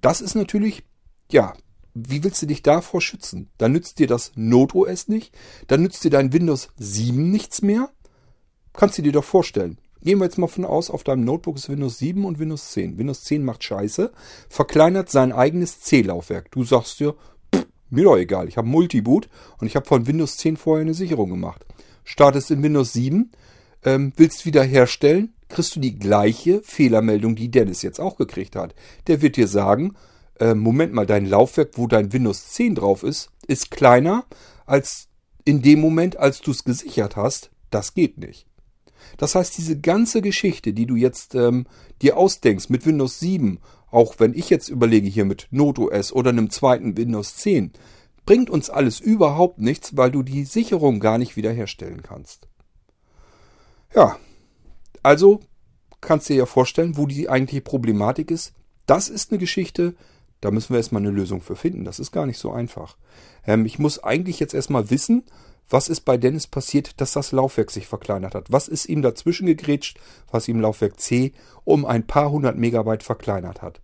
[0.00, 0.84] Das ist natürlich,
[1.30, 1.54] ja,
[1.94, 3.48] wie willst du dich davor schützen?
[3.58, 5.34] Dann nützt dir das NoteOS nicht,
[5.66, 7.90] dann nützt dir dein Windows 7 nichts mehr.
[8.74, 9.78] Kannst du dir doch vorstellen.
[10.06, 12.96] Gehen wir jetzt mal von aus, auf deinem Notebook ist Windows 7 und Windows 10.
[12.96, 14.12] Windows 10 macht Scheiße,
[14.48, 16.48] verkleinert sein eigenes C-Laufwerk.
[16.52, 17.16] Du sagst dir,
[17.90, 21.30] mir doch egal, ich habe Multiboot und ich habe von Windows 10 vorher eine Sicherung
[21.30, 21.66] gemacht.
[22.04, 23.32] Startest in Windows 7,
[23.84, 28.76] ähm, willst wiederherstellen, kriegst du die gleiche Fehlermeldung, die Dennis jetzt auch gekriegt hat.
[29.08, 29.96] Der wird dir sagen,
[30.38, 34.24] äh, Moment mal, dein Laufwerk, wo dein Windows 10 drauf ist, ist kleiner
[34.66, 35.08] als
[35.44, 37.50] in dem Moment, als du es gesichert hast.
[37.70, 38.46] Das geht nicht.
[39.16, 41.66] Das heißt, diese ganze Geschichte, die du jetzt ähm,
[42.02, 43.58] dir ausdenkst mit Windows 7
[43.90, 47.72] auch wenn ich jetzt überlege hier mit NoteOS oder einem zweiten Windows 10,
[48.24, 52.48] bringt uns alles überhaupt nichts, weil du die Sicherung gar nicht wiederherstellen kannst.
[53.94, 54.18] Ja,
[55.02, 55.40] also
[56.00, 58.52] kannst du dir ja vorstellen, wo die eigentliche Problematik ist.
[58.86, 59.94] Das ist eine Geschichte,
[60.40, 61.84] da müssen wir erstmal eine Lösung für finden.
[61.84, 62.98] Das ist gar nicht so einfach.
[63.46, 65.24] Ähm, ich muss eigentlich jetzt erstmal wissen,
[65.68, 68.52] was ist bei Dennis passiert, dass das Laufwerk sich verkleinert hat?
[68.52, 69.98] Was ist ihm dazwischen gegrätscht,
[70.30, 71.32] was ihm Laufwerk C
[71.64, 73.80] um ein paar hundert Megabyte verkleinert hat?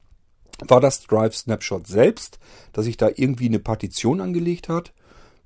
[0.60, 2.38] War das Drive Snapshot selbst,
[2.72, 4.92] dass sich da irgendwie eine Partition angelegt hat?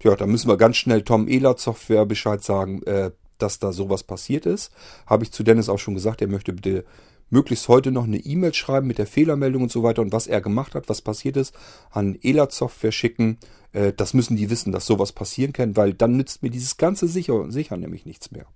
[0.03, 4.03] Ja, da müssen wir ganz schnell Tom Ehlert Software Bescheid sagen, äh, dass da sowas
[4.03, 4.73] passiert ist.
[5.07, 6.85] Habe ich zu Dennis auch schon gesagt, er möchte bitte
[7.31, 10.41] möglichst heute noch eine E-Mail schreiben mit der Fehlermeldung und so weiter und was er
[10.41, 11.55] gemacht hat, was passiert ist,
[11.91, 13.39] an Elat Software schicken.
[13.73, 17.09] Äh, das müssen die wissen, dass sowas passieren kann, weil dann nützt mir dieses ganze
[17.09, 18.47] Sicher, Sichern nämlich nichts mehr.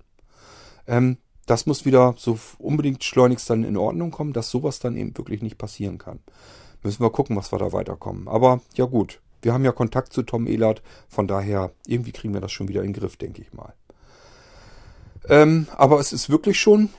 [0.87, 5.17] Ähm, das muss wieder so unbedingt schleunigst dann in Ordnung kommen, dass sowas dann eben
[5.17, 6.21] wirklich nicht passieren kann.
[6.83, 8.29] Müssen wir gucken, was wir da weiterkommen.
[8.29, 12.41] Aber ja gut, wir haben ja Kontakt zu Tom Ehlert, von daher irgendwie kriegen wir
[12.41, 13.75] das schon wieder in den Griff, denke ich mal.
[15.29, 16.91] Ähm, aber es ist wirklich schon,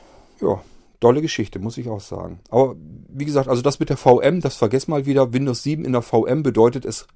[0.42, 0.62] ja,
[1.02, 2.40] dolle Geschichte, muss ich auch sagen.
[2.50, 2.78] Aber
[3.10, 5.34] wie gesagt, also das mit der VM, das vergesst mal wieder.
[5.34, 7.08] Windows 7 in der VM bedeutet, es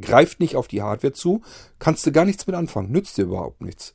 [0.00, 1.42] greift nicht auf die Hardware zu,
[1.78, 3.94] kannst du gar nichts mit anfangen, nützt dir überhaupt nichts.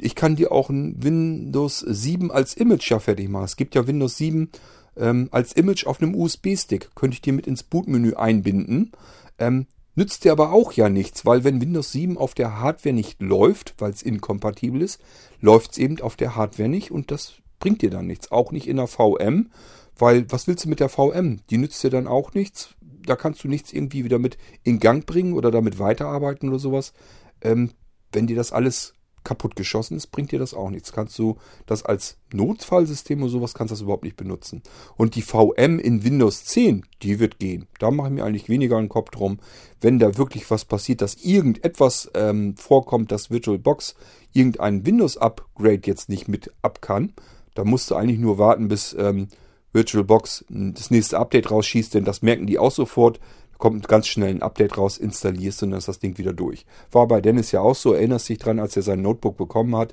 [0.00, 3.44] Ich kann dir auch ein Windows 7 als Image ja fertig machen.
[3.44, 4.50] Es gibt ja Windows 7
[4.96, 6.94] ähm, als Image auf einem USB-Stick.
[6.94, 8.92] Könnte ich dir mit ins Bootmenü einbinden.
[9.38, 13.20] Ähm, nützt dir aber auch ja nichts, weil wenn Windows 7 auf der Hardware nicht
[13.20, 15.00] läuft, weil es inkompatibel ist,
[15.40, 18.32] läuft es eben auf der Hardware nicht und das bringt dir dann nichts.
[18.32, 19.50] Auch nicht in der VM,
[19.96, 21.40] weil was willst du mit der VM?
[21.50, 22.74] Die nützt dir dann auch nichts.
[23.06, 26.92] Da kannst du nichts irgendwie wieder mit in Gang bringen oder damit weiterarbeiten oder sowas.
[27.40, 27.70] Ähm,
[28.12, 28.94] wenn dir das alles
[29.24, 30.92] kaputt geschossen ist, bringt dir das auch nichts.
[30.92, 34.62] Kannst du das als Notfallsystem oder sowas, kannst du das überhaupt nicht benutzen.
[34.96, 37.66] Und die VM in Windows 10, die wird gehen.
[37.78, 39.38] Da mache ich mir eigentlich weniger einen Kopf drum.
[39.80, 43.94] Wenn da wirklich was passiert, dass irgendetwas ähm, vorkommt, dass VirtualBox
[44.32, 47.12] irgendein Windows-Upgrade jetzt nicht mit ab kann,
[47.54, 49.28] da musst du eigentlich nur warten, bis ähm,
[49.72, 53.20] VirtualBox das nächste Update rausschießt, denn das merken die auch sofort
[53.60, 56.66] kommt ganz schnell ein Update raus, installierst und dann ist das Ding wieder durch.
[56.90, 59.92] War bei Dennis ja auch so, erinnerst dich dran, als er sein Notebook bekommen hat.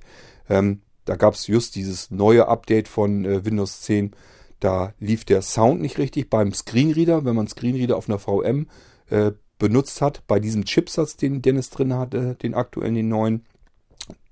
[0.49, 4.11] Ähm, da gab es just dieses neue Update von äh, Windows 10.
[4.59, 8.67] Da lief der Sound nicht richtig beim Screenreader, wenn man Screenreader auf einer VM
[9.09, 10.23] äh, benutzt hat.
[10.27, 13.45] Bei diesem Chipsatz, den Dennis drin hatte, den aktuellen, den neuen,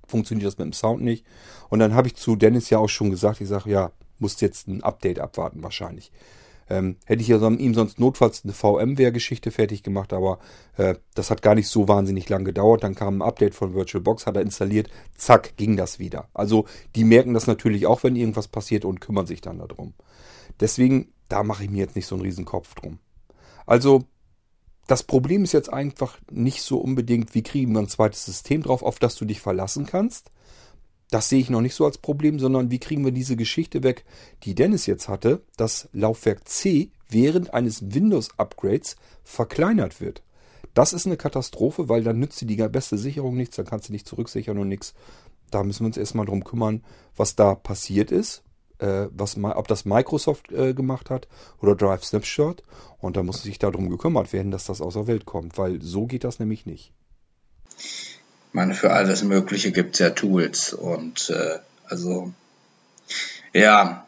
[0.06, 1.24] funktioniert das mit dem Sound nicht.
[1.68, 4.68] Und dann habe ich zu Dennis ja auch schon gesagt, ich sage, ja, musst jetzt
[4.68, 6.10] ein Update abwarten wahrscheinlich.
[6.68, 10.40] Ähm, hätte ich ja ihm sonst notfalls eine VMware-Geschichte fertig gemacht, aber
[10.76, 12.82] äh, das hat gar nicht so wahnsinnig lang gedauert.
[12.82, 16.28] Dann kam ein Update von VirtualBox, hat er installiert, zack, ging das wieder.
[16.34, 16.66] Also
[16.96, 19.94] die merken das natürlich auch, wenn irgendwas passiert und kümmern sich dann darum.
[20.58, 22.98] Deswegen, da mache ich mir jetzt nicht so einen riesen Kopf drum.
[23.64, 24.04] Also
[24.86, 28.82] das Problem ist jetzt einfach nicht so unbedingt, wie kriegen wir ein zweites System drauf,
[28.82, 30.30] auf das du dich verlassen kannst,
[31.10, 34.04] das sehe ich noch nicht so als Problem, sondern wie kriegen wir diese Geschichte weg,
[34.42, 40.22] die Dennis jetzt hatte, dass Laufwerk C während eines Windows-Upgrades verkleinert wird.
[40.74, 43.92] Das ist eine Katastrophe, weil dann nützt dir die beste Sicherung nichts, dann kannst du
[43.92, 44.94] nicht zurücksichern und nichts.
[45.50, 46.82] Da müssen wir uns erstmal drum kümmern,
[47.16, 48.42] was da passiert ist,
[48.78, 51.28] äh, was, ob das Microsoft äh, gemacht hat
[51.60, 52.62] oder Drive Snapshot.
[52.98, 56.24] Und da muss sich darum gekümmert werden, dass das außer Welt kommt, weil so geht
[56.24, 56.92] das nämlich nicht
[58.56, 62.32] meine, für alles Mögliche gibt's ja Tools und äh, also
[63.52, 64.05] ja,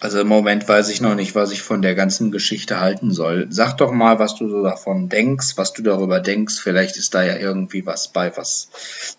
[0.00, 3.48] also im Moment weiß ich noch nicht, was ich von der ganzen Geschichte halten soll.
[3.50, 6.60] Sag doch mal, was du so davon denkst, was du darüber denkst.
[6.60, 8.68] Vielleicht ist da ja irgendwie was bei, was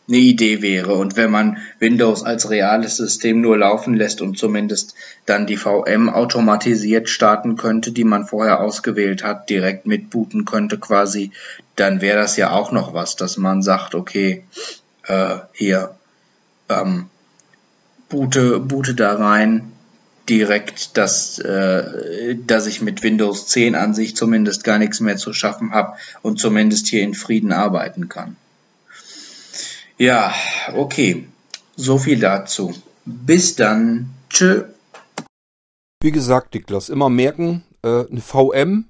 [0.07, 0.93] eine Idee wäre.
[0.93, 6.09] Und wenn man Windows als reales System nur laufen lässt und zumindest dann die VM
[6.09, 11.31] automatisiert starten könnte, die man vorher ausgewählt hat, direkt mitbooten könnte quasi,
[11.75, 14.43] dann wäre das ja auch noch was, dass man sagt, okay,
[15.07, 15.95] äh, hier,
[16.69, 17.07] ähm,
[18.07, 19.68] boote, boote da rein,
[20.29, 25.33] direkt, dass, äh, dass ich mit Windows 10 an sich zumindest gar nichts mehr zu
[25.33, 28.35] schaffen habe und zumindest hier in Frieden arbeiten kann.
[29.97, 30.33] Ja,
[30.75, 31.27] okay.
[31.75, 32.73] So viel dazu.
[33.05, 34.11] Bis dann.
[34.29, 34.65] Tschö.
[36.01, 38.85] Wie gesagt, Niklas, immer merken, äh, eine VM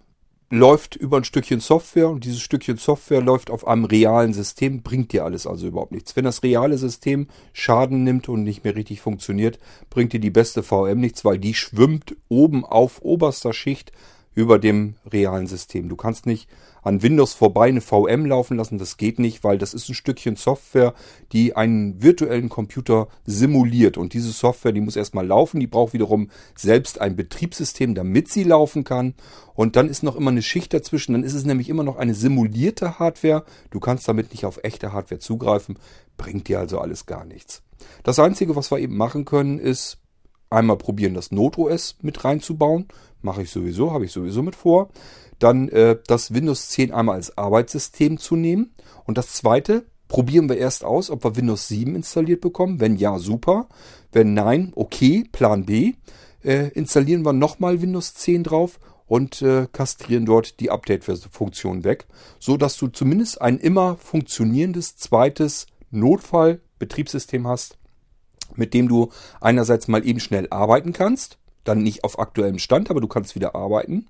[0.49, 5.13] läuft über ein Stückchen Software und dieses Stückchen Software läuft auf einem realen System, bringt
[5.13, 6.15] dir alles also überhaupt nichts.
[6.15, 9.59] Wenn das reale System Schaden nimmt und nicht mehr richtig funktioniert,
[9.89, 13.91] bringt dir die beste VM nichts, weil die schwimmt oben auf oberster Schicht
[14.39, 15.89] über dem realen System.
[15.89, 16.47] Du kannst nicht
[16.81, 20.37] an Windows vorbei eine VM laufen lassen, das geht nicht, weil das ist ein Stückchen
[20.37, 20.93] Software,
[21.33, 23.97] die einen virtuellen Computer simuliert.
[23.97, 28.45] Und diese Software, die muss erstmal laufen, die braucht wiederum selbst ein Betriebssystem, damit sie
[28.45, 29.13] laufen kann.
[29.55, 32.13] Und dann ist noch immer eine Schicht dazwischen, dann ist es nämlich immer noch eine
[32.13, 33.43] simulierte Hardware.
[33.71, 35.77] Du kannst damit nicht auf echte Hardware zugreifen,
[36.15, 37.61] bringt dir also alles gar nichts.
[38.03, 39.97] Das Einzige, was wir eben machen können, ist
[40.49, 42.87] einmal probieren, das Node-OS mit reinzubauen.
[43.21, 44.89] Mache ich sowieso, habe ich sowieso mit vor.
[45.39, 48.73] Dann äh, das Windows 10 einmal als Arbeitssystem zu nehmen.
[49.05, 52.79] Und das zweite, probieren wir erst aus, ob wir Windows 7 installiert bekommen.
[52.79, 53.67] Wenn ja, super.
[54.11, 55.93] Wenn nein, okay, Plan B.
[56.43, 58.79] Äh, installieren wir nochmal Windows 10 drauf
[59.09, 62.05] und äh, kastrieren dort die Update-Funktion weg,
[62.39, 67.77] so dass du zumindest ein immer funktionierendes zweites Notfall-Betriebssystem hast,
[68.55, 69.09] mit dem du
[69.41, 73.55] einerseits mal eben schnell arbeiten kannst, dann nicht auf aktuellem Stand, aber du kannst wieder
[73.55, 74.07] arbeiten.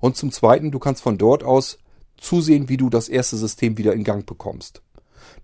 [0.00, 1.78] Und zum Zweiten, du kannst von dort aus
[2.16, 4.82] zusehen, wie du das erste System wieder in Gang bekommst.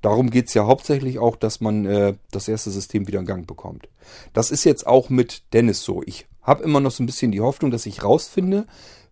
[0.03, 3.89] Darum geht's ja hauptsächlich auch, dass man äh, das erste System wieder in Gang bekommt.
[4.33, 6.03] Das ist jetzt auch mit Dennis so.
[6.05, 8.67] Ich habe immer noch so ein bisschen die Hoffnung, dass ich rausfinde,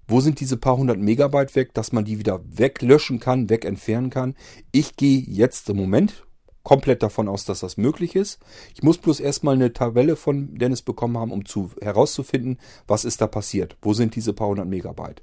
[0.06, 4.36] wo sind diese paar hundert Megabyte weg, dass man die wieder weglöschen kann, wegentfernen kann.
[4.70, 6.24] Ich gehe jetzt im Moment
[6.64, 8.40] komplett davon aus, dass das möglich ist.
[8.74, 13.20] Ich muss bloß erstmal eine Tabelle von Dennis bekommen haben, um zu, herauszufinden, was ist
[13.20, 13.76] da passiert.
[13.80, 15.22] Wo sind diese paar hundert Megabyte?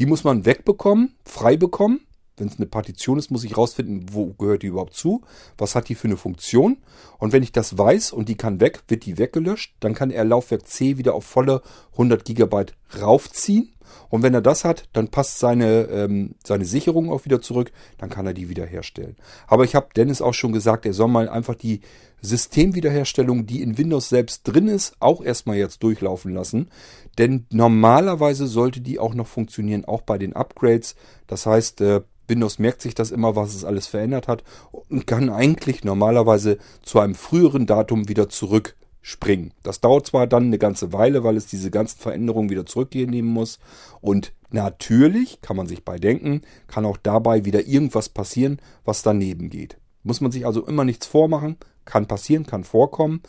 [0.00, 2.00] Die muss man wegbekommen, frei bekommen.
[2.40, 5.22] Wenn es eine Partition ist, muss ich herausfinden, wo gehört die überhaupt zu,
[5.56, 6.78] was hat die für eine Funktion.
[7.18, 10.24] Und wenn ich das weiß und die kann weg, wird die weggelöscht, dann kann er
[10.24, 13.72] Laufwerk C wieder auf volle 100 Gigabyte raufziehen
[14.10, 18.10] Und wenn er das hat, dann passt seine, ähm, seine Sicherung auch wieder zurück, dann
[18.10, 19.16] kann er die wiederherstellen.
[19.46, 21.80] Aber ich habe Dennis auch schon gesagt, er soll mal einfach die
[22.20, 26.70] Systemwiederherstellung, die in Windows selbst drin ist, auch erstmal jetzt durchlaufen lassen.
[27.18, 30.94] Denn normalerweise sollte die auch noch funktionieren, auch bei den Upgrades.
[31.26, 34.44] Das heißt, äh, Windows merkt sich das immer, was es alles verändert hat
[34.88, 39.52] und kann eigentlich normalerweise zu einem früheren Datum wieder zurückspringen.
[39.62, 43.58] Das dauert zwar dann eine ganze Weile, weil es diese ganzen Veränderungen wieder zurücknehmen muss.
[44.00, 49.50] Und natürlich kann man sich bei denken, kann auch dabei wieder irgendwas passieren, was daneben
[49.50, 49.78] geht.
[50.02, 53.22] Muss man sich also immer nichts vormachen, kann passieren, kann vorkommen.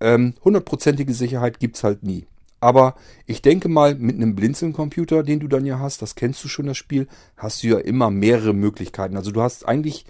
[0.00, 2.26] Ähm, hundertprozentige Sicherheit gibt's halt nie.
[2.60, 2.94] Aber
[3.26, 6.66] ich denke mal, mit einem Blinzeln-Computer, den du dann ja hast, das kennst du schon
[6.66, 9.16] das Spiel, hast du ja immer mehrere Möglichkeiten.
[9.16, 10.04] Also du hast eigentlich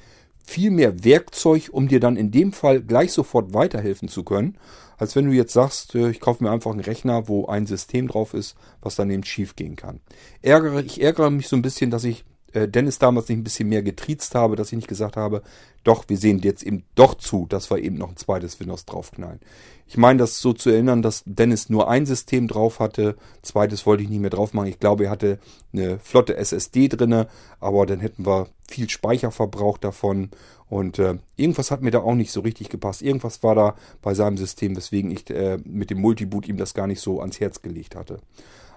[0.44, 4.58] viel mehr Werkzeug, um dir dann in dem Fall gleich sofort weiterhelfen zu können,
[4.98, 8.08] als wenn du jetzt sagst, äh, ich kaufe mir einfach einen Rechner, wo ein System
[8.08, 10.00] drauf ist, was dann eben schief gehen kann.
[10.42, 13.68] Ärgere, ich ärgere mich so ein bisschen, dass ich äh, Dennis damals nicht ein bisschen
[13.68, 15.42] mehr getriezt habe, dass ich nicht gesagt habe,
[15.84, 19.40] doch, wir sehen jetzt eben doch zu, dass wir eben noch ein zweites Windows draufknallen.
[19.86, 24.02] Ich meine, das so zu erinnern, dass Dennis nur ein System drauf hatte, zweites wollte
[24.02, 24.68] ich nicht mehr drauf machen.
[24.68, 25.38] Ich glaube, er hatte
[25.72, 27.28] eine flotte SSD drinne,
[27.58, 30.30] aber dann hätten wir viel Speicherverbrauch davon
[30.68, 33.02] und äh, irgendwas hat mir da auch nicht so richtig gepasst.
[33.02, 36.86] Irgendwas war da bei seinem System, weswegen ich äh, mit dem Multiboot ihm das gar
[36.86, 38.20] nicht so ans Herz gelegt hatte.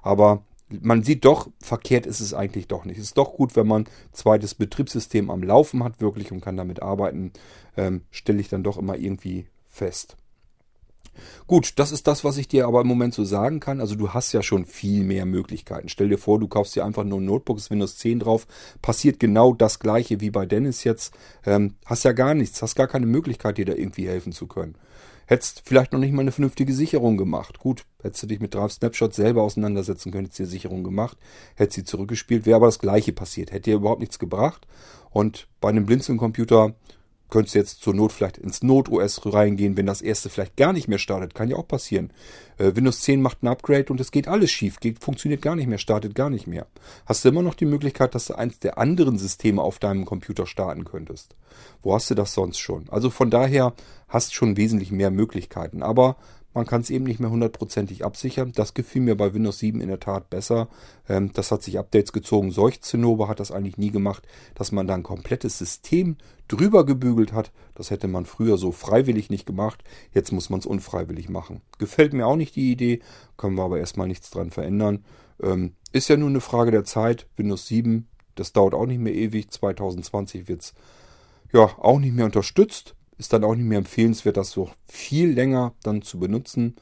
[0.01, 0.43] Aber
[0.82, 2.97] man sieht doch, verkehrt ist es eigentlich doch nicht.
[2.97, 6.82] Es ist doch gut, wenn man zweites Betriebssystem am Laufen hat wirklich und kann damit
[6.82, 7.32] arbeiten,
[7.78, 10.17] ähm, stelle ich dann doch immer irgendwie fest.
[11.45, 13.80] Gut, das ist das, was ich dir aber im Moment so sagen kann.
[13.80, 15.89] Also du hast ja schon viel mehr Möglichkeiten.
[15.89, 18.47] Stell dir vor, du kaufst dir einfach nur ein Notebook, ist Windows 10 drauf,
[18.82, 21.13] passiert genau das gleiche wie bei Dennis jetzt.
[21.45, 24.76] Ähm, hast ja gar nichts, hast gar keine Möglichkeit, dir da irgendwie helfen zu können.
[25.26, 27.59] Hättest vielleicht noch nicht mal eine vernünftige Sicherung gemacht.
[27.59, 31.17] Gut, hättest du dich mit Drive Snapshot selber auseinandersetzen können, hättest du die Sicherung gemacht,
[31.55, 33.51] hättest sie zurückgespielt, wäre aber das gleiche passiert.
[33.51, 34.67] Hätte dir überhaupt nichts gebracht.
[35.11, 36.76] Und bei einem Blinzeln-Computer
[37.34, 40.88] könntest du jetzt zur Not vielleicht ins Not-OS reingehen, wenn das erste vielleicht gar nicht
[40.88, 41.34] mehr startet.
[41.34, 42.13] Kann ja auch passieren.
[42.59, 45.65] Äh, Windows 10 macht ein Upgrade und es geht alles schief, geht, funktioniert gar nicht
[45.65, 46.67] mehr, startet gar nicht mehr.
[47.07, 50.45] Hast du immer noch die Möglichkeit, dass du eins der anderen Systeme auf deinem Computer
[50.45, 51.36] starten könntest.
[51.81, 52.88] Wo hast du das sonst schon?
[52.89, 53.73] Also von daher
[54.07, 55.81] hast schon wesentlich mehr Möglichkeiten.
[55.81, 56.17] Aber
[56.54, 58.51] man kann es eben nicht mehr hundertprozentig absichern.
[58.54, 60.68] Das gefiel mir bei Windows 7 in der Tat besser.
[61.10, 62.51] Ähm, das hat sich Updates gezogen.
[62.51, 67.34] Solch Zinnober hat das eigentlich nie gemacht, dass man da ein komplettes System drüber gebügelt
[67.34, 67.51] hat.
[67.76, 69.84] Das hätte man früher so freiwillig nicht gemacht.
[70.14, 71.62] Jetzt muss man es unfreiwillig machen.
[71.80, 72.99] Gefällt mir auch nicht die Idee.
[73.38, 75.04] Können wir aber erstmal nichts dran verändern.
[75.41, 77.28] Ähm, ist ja nur eine Frage der Zeit.
[77.36, 79.49] Windows 7, das dauert auch nicht mehr ewig.
[79.49, 80.74] 2020 wird es
[81.51, 85.74] ja auch nicht mehr unterstützt ist dann auch nicht mehr empfehlenswert, das so viel länger
[85.82, 86.76] dann zu benutzen.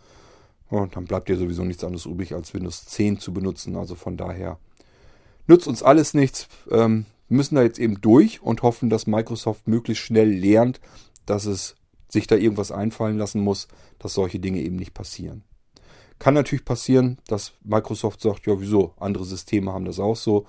[0.69, 3.75] Und dann bleibt dir sowieso nichts anderes übrig, als Windows 10 zu benutzen.
[3.75, 4.57] Also von daher
[5.45, 6.47] nützt uns alles nichts.
[6.71, 10.81] Ähm, müssen da jetzt eben durch und hoffen, dass Microsoft möglichst schnell lernt,
[11.27, 11.75] dass es
[12.09, 13.67] sich da irgendwas einfallen lassen muss,
[13.99, 15.43] dass solche Dinge eben nicht passieren.
[16.17, 20.47] Kann natürlich passieren, dass Microsoft sagt, ja wieso, andere Systeme haben das auch so.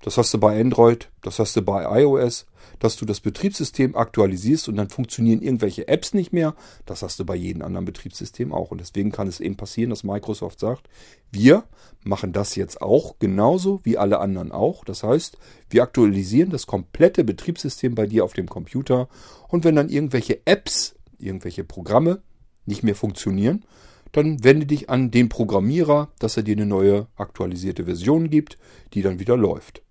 [0.00, 2.46] Das hast du bei Android, das hast du bei iOS,
[2.78, 6.54] dass du das Betriebssystem aktualisierst und dann funktionieren irgendwelche Apps nicht mehr.
[6.86, 8.70] Das hast du bei jedem anderen Betriebssystem auch.
[8.70, 10.88] Und deswegen kann es eben passieren, dass Microsoft sagt,
[11.32, 11.64] wir
[12.04, 14.84] machen das jetzt auch genauso wie alle anderen auch.
[14.84, 15.36] Das heißt,
[15.68, 19.08] wir aktualisieren das komplette Betriebssystem bei dir auf dem Computer.
[19.48, 22.22] Und wenn dann irgendwelche Apps, irgendwelche Programme
[22.66, 23.64] nicht mehr funktionieren,
[24.12, 28.58] dann wende dich an den Programmierer, dass er dir eine neue aktualisierte Version gibt,
[28.94, 29.82] die dann wieder läuft.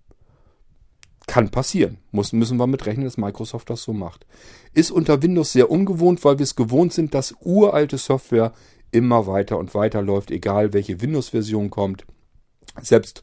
[1.28, 1.98] Kann passieren.
[2.10, 4.26] Muss, müssen wir mit rechnen, dass Microsoft das so macht.
[4.72, 8.52] Ist unter Windows sehr ungewohnt, weil wir es gewohnt sind, dass uralte Software
[8.92, 12.06] immer weiter und weiter läuft, egal welche Windows-Version kommt.
[12.80, 13.22] Selbst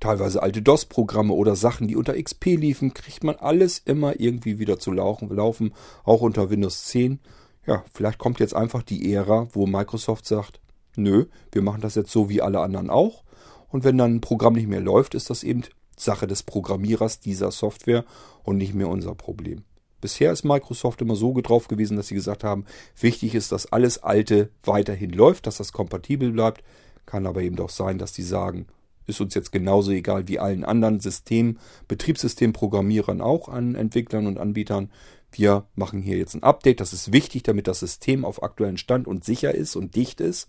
[0.00, 4.78] teilweise alte DOS-Programme oder Sachen, die unter XP liefen, kriegt man alles immer irgendwie wieder
[4.78, 5.74] zu laufen, laufen
[6.04, 7.20] auch unter Windows 10.
[7.66, 10.60] Ja, vielleicht kommt jetzt einfach die Ära, wo Microsoft sagt,
[10.96, 13.24] nö, wir machen das jetzt so wie alle anderen auch.
[13.68, 15.62] Und wenn dann ein Programm nicht mehr läuft, ist das eben
[15.96, 18.04] Sache des Programmierers dieser Software
[18.42, 19.64] und nicht mehr unser Problem.
[20.00, 22.64] Bisher ist Microsoft immer so drauf gewesen, dass sie gesagt haben,
[22.98, 26.64] wichtig ist, dass alles Alte weiterhin läuft, dass das kompatibel bleibt.
[27.06, 28.66] Kann aber eben doch sein, dass die sagen,
[29.06, 34.90] ist uns jetzt genauso egal wie allen anderen System, Betriebssystemprogrammierern auch an Entwicklern und Anbietern.
[35.30, 36.80] Wir machen hier jetzt ein Update.
[36.80, 40.48] Das ist wichtig, damit das System auf aktuellen Stand und sicher ist und dicht ist.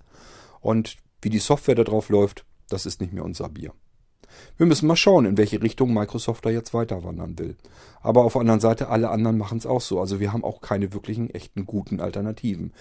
[0.61, 3.73] Und wie die Software darauf läuft, das ist nicht mehr unser Bier.
[4.57, 7.55] Wir müssen mal schauen, in welche Richtung Microsoft da jetzt weiter wandern will.
[8.01, 9.99] Aber auf der anderen Seite, alle anderen machen es auch so.
[9.99, 12.73] Also wir haben auch keine wirklichen, echten, guten Alternativen.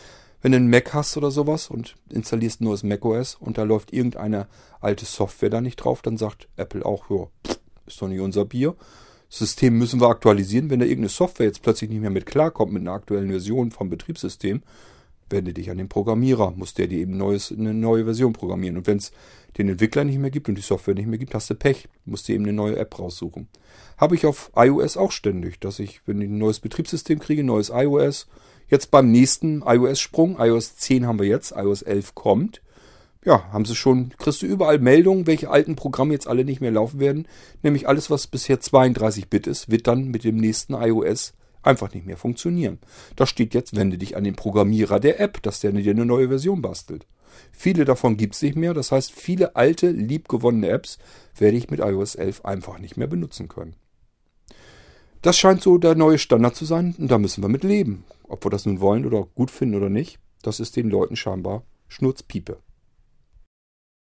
[0.42, 3.92] Wenn du einen Mac hast oder sowas und installierst ein neues macOS und da läuft
[3.92, 4.48] irgendeine
[4.80, 7.28] alte Software da nicht drauf, dann sagt Apple auch, ja,
[7.86, 8.74] ist doch nicht unser Bier.
[9.28, 10.68] Das System müssen wir aktualisieren.
[10.68, 13.88] Wenn da irgendeine Software jetzt plötzlich nicht mehr mit klarkommt, mit einer aktuellen Version vom
[13.88, 14.62] Betriebssystem,
[15.32, 18.76] wende dich an den Programmierer, muss der dir eben neues, eine neue Version programmieren.
[18.76, 19.12] Und wenn es
[19.58, 22.28] den Entwickler nicht mehr gibt und die Software nicht mehr gibt, hast du Pech, musst
[22.28, 23.48] dir eben eine neue App raussuchen.
[23.96, 27.70] Habe ich auf iOS auch ständig, dass ich, wenn ich ein neues Betriebssystem kriege, neues
[27.70, 28.28] iOS,
[28.68, 32.62] jetzt beim nächsten iOS-Sprung, iOS 10 haben wir jetzt, iOS 11 kommt,
[33.24, 36.72] ja, haben sie schon, kriegst du überall Meldungen, welche alten Programme jetzt alle nicht mehr
[36.72, 37.28] laufen werden.
[37.62, 42.16] Nämlich alles, was bisher 32-Bit ist, wird dann mit dem nächsten iOS einfach nicht mehr
[42.16, 42.78] funktionieren.
[43.16, 46.28] Da steht jetzt, wende dich an den Programmierer der App, dass der dir eine neue
[46.28, 47.06] Version bastelt.
[47.50, 50.98] Viele davon gibt es nicht mehr, das heißt, viele alte, liebgewonnene Apps
[51.36, 53.74] werde ich mit iOS 11 einfach nicht mehr benutzen können.
[55.22, 58.04] Das scheint so der neue Standard zu sein und da müssen wir mit leben.
[58.24, 61.62] Ob wir das nun wollen oder gut finden oder nicht, das ist den Leuten scheinbar
[61.88, 62.58] Schnurzpiepe.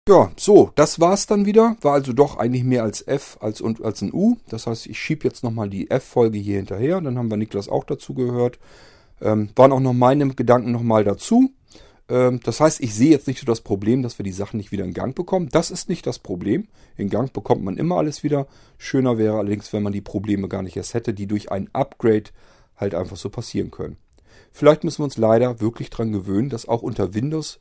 [0.08, 1.76] Ja, so, das war's dann wieder.
[1.82, 4.38] War also doch eigentlich mehr als F als, als ein U.
[4.48, 6.98] Das heißt, ich schiebe jetzt nochmal die F-Folge hier hinterher.
[7.02, 8.58] Dann haben wir Niklas auch dazu gehört.
[9.20, 11.50] Ähm, waren auch noch meine Gedanken nochmal dazu.
[12.08, 14.72] Ähm, das heißt, ich sehe jetzt nicht so das Problem, dass wir die Sachen nicht
[14.72, 15.50] wieder in Gang bekommen.
[15.52, 16.68] Das ist nicht das Problem.
[16.96, 18.46] In Gang bekommt man immer alles wieder.
[18.78, 22.30] Schöner wäre allerdings, wenn man die Probleme gar nicht erst hätte, die durch ein Upgrade
[22.78, 23.98] halt einfach so passieren können.
[24.52, 27.58] Vielleicht müssen wir uns leider wirklich dran gewöhnen, dass auch unter Windows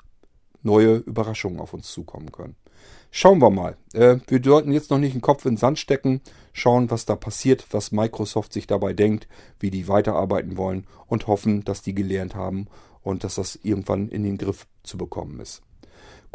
[0.63, 2.55] neue Überraschungen auf uns zukommen können.
[3.11, 3.77] Schauen wir mal.
[3.93, 6.21] Äh, wir sollten jetzt noch nicht den Kopf in den Sand stecken,
[6.53, 9.27] schauen, was da passiert, was Microsoft sich dabei denkt,
[9.59, 12.67] wie die weiterarbeiten wollen und hoffen, dass die gelernt haben
[13.01, 15.61] und dass das irgendwann in den Griff zu bekommen ist.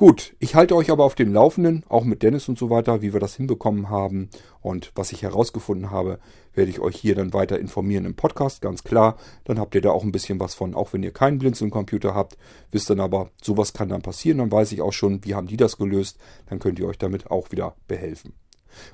[0.03, 3.13] Gut, ich halte euch aber auf dem Laufenden, auch mit Dennis und so weiter, wie
[3.13, 4.31] wir das hinbekommen haben
[4.61, 6.19] und was ich herausgefunden habe,
[6.55, 9.17] werde ich euch hier dann weiter informieren im Podcast, ganz klar.
[9.45, 12.37] Dann habt ihr da auch ein bisschen was von, auch wenn ihr keinen Blinzeln-Computer habt,
[12.73, 15.57] wisst dann aber, sowas kann dann passieren, dann weiß ich auch schon, wie haben die
[15.57, 18.33] das gelöst, dann könnt ihr euch damit auch wieder behelfen.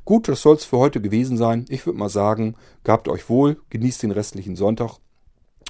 [0.04, 1.64] Gut, das soll es für heute gewesen sein.
[1.70, 2.54] Ich würde mal sagen,
[2.84, 4.98] gehabt euch wohl, genießt den restlichen Sonntag.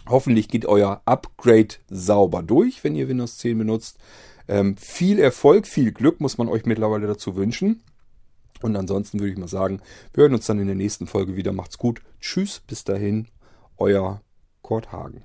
[0.08, 3.98] Hoffentlich geht euer Upgrade sauber durch, wenn ihr Windows 10 benutzt.
[4.48, 7.82] Ähm, viel Erfolg, viel Glück muss man euch mittlerweile dazu wünschen.
[8.62, 9.80] Und ansonsten würde ich mal sagen,
[10.14, 11.52] wir hören uns dann in der nächsten Folge wieder.
[11.52, 12.00] Macht's gut.
[12.20, 13.28] Tschüss, bis dahin,
[13.76, 14.22] euer
[14.62, 15.24] Kurt Hagen.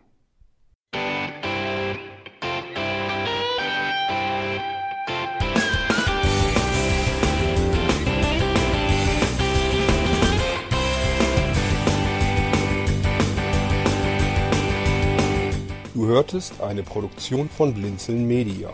[15.96, 18.74] Du hörtest eine Produktion von Blinzeln Media.